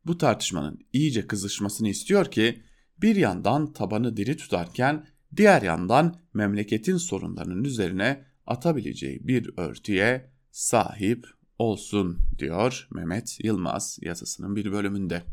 Bu 0.05 0.17
tartışmanın 0.17 0.79
iyice 0.93 1.27
kızışmasını 1.27 1.89
istiyor 1.89 2.31
ki 2.31 2.63
bir 3.01 3.15
yandan 3.15 3.73
tabanı 3.73 4.17
diri 4.17 4.37
tutarken 4.37 5.07
diğer 5.37 5.61
yandan 5.61 6.19
memleketin 6.33 6.97
sorunlarının 6.97 7.63
üzerine 7.63 8.25
atabileceği 8.47 9.27
bir 9.27 9.49
örtüye 9.57 10.31
sahip 10.51 11.27
olsun 11.61 12.19
diyor 12.39 12.87
Mehmet 12.91 13.37
Yılmaz 13.43 13.99
yazısının 14.01 14.55
bir 14.55 14.71
bölümünde. 14.71 15.23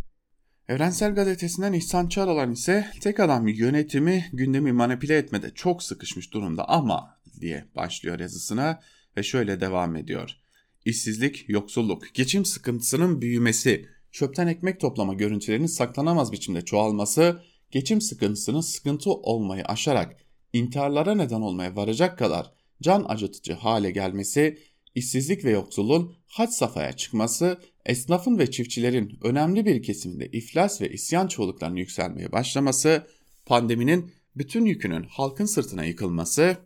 Evrensel 0.68 1.14
Gazetesi'nden 1.14 1.72
İhsan 1.72 2.08
Çağlalan 2.08 2.52
ise 2.52 2.90
tek 3.00 3.20
adam 3.20 3.48
yönetimi 3.48 4.30
gündemi 4.32 4.72
manipüle 4.72 5.16
etmede 5.16 5.50
çok 5.54 5.82
sıkışmış 5.82 6.32
durumda 6.32 6.68
ama 6.68 7.20
diye 7.40 7.64
başlıyor 7.76 8.20
yazısına 8.20 8.80
ve 9.16 9.22
şöyle 9.22 9.60
devam 9.60 9.96
ediyor. 9.96 10.36
İşsizlik, 10.84 11.48
yoksulluk, 11.48 12.14
geçim 12.14 12.44
sıkıntısının 12.44 13.22
büyümesi, 13.22 13.88
çöpten 14.12 14.46
ekmek 14.46 14.80
toplama 14.80 15.14
görüntülerinin 15.14 15.66
saklanamaz 15.66 16.32
biçimde 16.32 16.64
çoğalması, 16.64 17.42
geçim 17.70 18.00
sıkıntısının 18.00 18.60
sıkıntı 18.60 19.10
olmayı 19.10 19.64
aşarak 19.64 20.16
intiharlara 20.52 21.14
neden 21.14 21.40
olmaya 21.40 21.76
varacak 21.76 22.18
kadar 22.18 22.52
can 22.82 23.04
acıtıcı 23.08 23.52
hale 23.52 23.90
gelmesi, 23.90 24.58
işsizlik 24.94 25.44
ve 25.44 25.50
yoksulluğun 25.50 26.17
had 26.28 26.48
safhaya 26.48 26.92
çıkması, 26.92 27.60
esnafın 27.86 28.38
ve 28.38 28.50
çiftçilerin 28.50 29.18
önemli 29.22 29.66
bir 29.66 29.82
kesiminde 29.82 30.26
iflas 30.26 30.80
ve 30.80 30.90
isyan 30.92 31.26
çoğuluklarının 31.26 31.76
yükselmeye 31.76 32.32
başlaması, 32.32 33.06
pandeminin 33.46 34.12
bütün 34.36 34.64
yükünün 34.64 35.02
halkın 35.02 35.46
sırtına 35.46 35.84
yıkılması, 35.84 36.56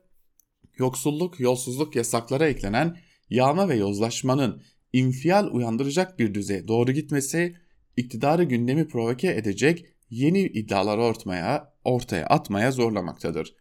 yoksulluk, 0.78 1.40
yolsuzluk 1.40 1.96
yasaklara 1.96 2.48
eklenen 2.48 2.96
yağma 3.30 3.68
ve 3.68 3.76
yozlaşmanın 3.76 4.62
infial 4.92 5.48
uyandıracak 5.52 6.18
bir 6.18 6.34
düzeye 6.34 6.68
doğru 6.68 6.92
gitmesi, 6.92 7.56
iktidarı 7.96 8.44
gündemi 8.44 8.88
provoke 8.88 9.34
edecek 9.34 9.86
yeni 10.10 10.40
iddialar 10.40 10.98
ortaya, 10.98 11.74
ortaya 11.84 12.26
atmaya 12.26 12.72
zorlamaktadır. 12.72 13.54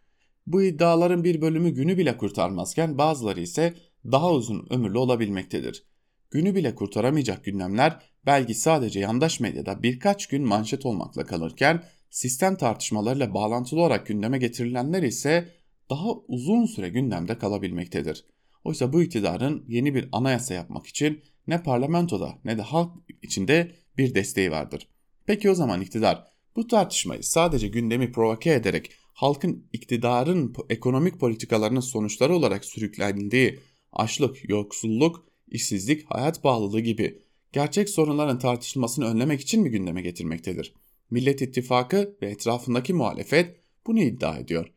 Bu 0.48 0.64
iddiaların 0.64 1.24
bir 1.24 1.42
bölümü 1.42 1.70
günü 1.70 1.98
bile 1.98 2.18
kurtarmazken 2.18 2.98
bazıları 2.98 3.40
ise 3.42 3.74
daha 4.06 4.32
uzun 4.32 4.68
ömürlü 4.70 4.98
olabilmektedir. 4.98 5.91
Günü 6.32 6.56
bile 6.56 6.76
kurtaramayacak 6.76 7.44
gündemler 7.44 8.00
belki 8.26 8.54
sadece 8.56 9.00
yandaş 9.00 9.40
medyada 9.40 9.84
birkaç 9.84 10.28
gün 10.28 10.48
manşet 10.48 10.86
olmakla 10.86 11.26
kalırken 11.26 11.84
sistem 12.10 12.56
tartışmalarıyla 12.56 13.34
bağlantılı 13.34 13.80
olarak 13.80 14.08
gündeme 14.08 14.38
getirilenler 14.38 15.04
ise 15.04 15.50
daha 15.90 16.10
uzun 16.28 16.66
süre 16.66 16.90
gündemde 16.90 17.38
kalabilmektedir. 17.38 18.26
Oysa 18.64 18.94
bu 18.94 19.04
iktidarın 19.04 19.66
yeni 19.68 19.96
bir 19.96 20.10
anayasa 20.12 20.54
yapmak 20.54 20.88
için 20.88 21.22
ne 21.48 21.64
parlamentoda 21.64 22.40
ne 22.46 22.58
de 22.58 22.62
halk 22.62 22.92
içinde 23.22 23.72
bir 23.98 24.16
desteği 24.16 24.52
vardır. 24.52 24.88
Peki 25.26 25.50
o 25.50 25.56
zaman 25.56 25.82
iktidar 25.82 26.28
bu 26.56 26.68
tartışmayı 26.68 27.24
sadece 27.24 27.68
gündemi 27.68 28.12
provoke 28.12 28.54
ederek 28.54 28.92
halkın 29.14 29.68
iktidarın 29.74 30.54
ekonomik 30.70 31.20
politikalarının 31.20 31.80
sonuçları 31.80 32.36
olarak 32.36 32.66
sürüklendiği 32.66 33.60
açlık, 33.94 34.50
yoksulluk, 34.50 35.31
işsizlik, 35.52 36.06
hayat 36.06 36.44
pahalılığı 36.44 36.80
gibi 36.80 37.22
gerçek 37.52 37.90
sorunların 37.90 38.40
tartışılmasını 38.40 39.06
önlemek 39.06 39.42
için 39.42 39.62
mi 39.62 39.70
gündeme 39.70 40.02
getirmektedir? 40.02 40.74
Millet 41.12 41.42
İttifakı 41.42 42.18
ve 42.22 42.30
etrafındaki 42.30 42.94
muhalefet 42.94 43.56
bunu 43.88 44.00
iddia 44.00 44.38
ediyor. 44.38 44.74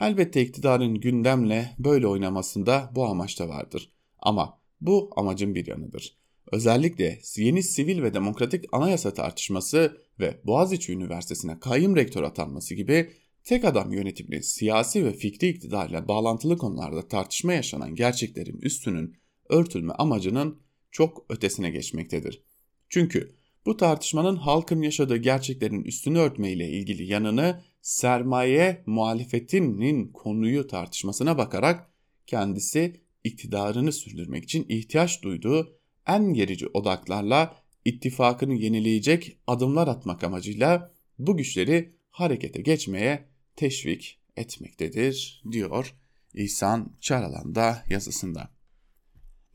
Elbette 0.00 0.42
iktidarın 0.42 1.00
gündemle 1.00 1.70
böyle 1.78 2.06
oynamasında 2.06 2.90
bu 2.94 3.04
amaç 3.04 3.38
da 3.38 3.48
vardır. 3.48 3.92
Ama 4.18 4.58
bu 4.80 5.10
amacın 5.16 5.54
bir 5.54 5.66
yanıdır. 5.66 6.16
Özellikle 6.52 7.18
yeni 7.36 7.62
sivil 7.62 8.02
ve 8.02 8.14
demokratik 8.14 8.64
anayasa 8.72 9.14
tartışması 9.14 9.96
ve 10.20 10.40
Boğaziçi 10.44 10.92
Üniversitesi'ne 10.92 11.60
kayyum 11.60 11.96
rektör 11.96 12.22
atanması 12.22 12.74
gibi 12.74 13.10
tek 13.44 13.64
adam 13.64 13.92
yönetimli 13.92 14.42
siyasi 14.42 15.04
ve 15.04 15.12
fikri 15.12 15.48
iktidarla 15.48 16.08
bağlantılı 16.08 16.58
konularda 16.58 17.08
tartışma 17.08 17.52
yaşanan 17.52 17.94
gerçeklerin 17.94 18.58
üstünün 18.58 19.16
örtülme 19.52 19.92
amacının 19.92 20.58
çok 20.90 21.26
ötesine 21.28 21.70
geçmektedir. 21.70 22.42
Çünkü 22.88 23.34
bu 23.66 23.76
tartışmanın 23.76 24.36
halkın 24.36 24.82
yaşadığı 24.82 25.16
gerçeklerin 25.16 25.84
üstünü 25.84 26.18
örtme 26.18 26.52
ile 26.52 26.68
ilgili 26.68 27.04
yanını 27.04 27.60
sermaye 27.82 28.82
muhalefetinin 28.86 30.12
konuyu 30.12 30.66
tartışmasına 30.66 31.38
bakarak 31.38 31.90
kendisi 32.26 33.00
iktidarını 33.24 33.92
sürdürmek 33.92 34.44
için 34.44 34.66
ihtiyaç 34.68 35.22
duyduğu 35.22 35.78
en 36.06 36.34
gerici 36.34 36.66
odaklarla 36.66 37.56
ittifakını 37.84 38.54
yenileyecek 38.54 39.38
adımlar 39.46 39.88
atmak 39.88 40.24
amacıyla 40.24 40.92
bu 41.18 41.36
güçleri 41.36 41.96
harekete 42.10 42.62
geçmeye 42.62 43.28
teşvik 43.56 44.18
etmektedir 44.36 45.42
diyor 45.52 45.94
İhsan 46.34 46.96
Çaralan 47.00 47.54
da 47.54 47.84
yazısında. 47.90 48.50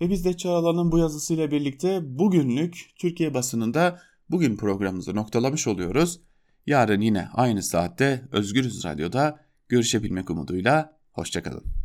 Ve 0.02 0.10
biz 0.10 0.26
de 0.26 0.38
Çağalan'ın 0.38 0.92
bu 0.92 0.98
yazısıyla 0.98 1.52
birlikte 1.52 2.00
bugünlük 2.04 2.90
Türkiye 2.96 3.34
basınında 3.34 4.00
bugün 4.30 4.58
programımızı 4.58 5.16
noktalamış 5.16 5.68
oluyoruz. 5.68 6.20
Yarın 6.68 7.02
yine 7.02 7.28
aynı 7.34 7.64
saatte 7.64 8.28
Özgürüz 8.32 8.86
Radyo'da 8.86 9.40
görüşebilmek 9.70 10.30
umuduyla 10.30 10.98
hoşçakalın. 11.12 11.77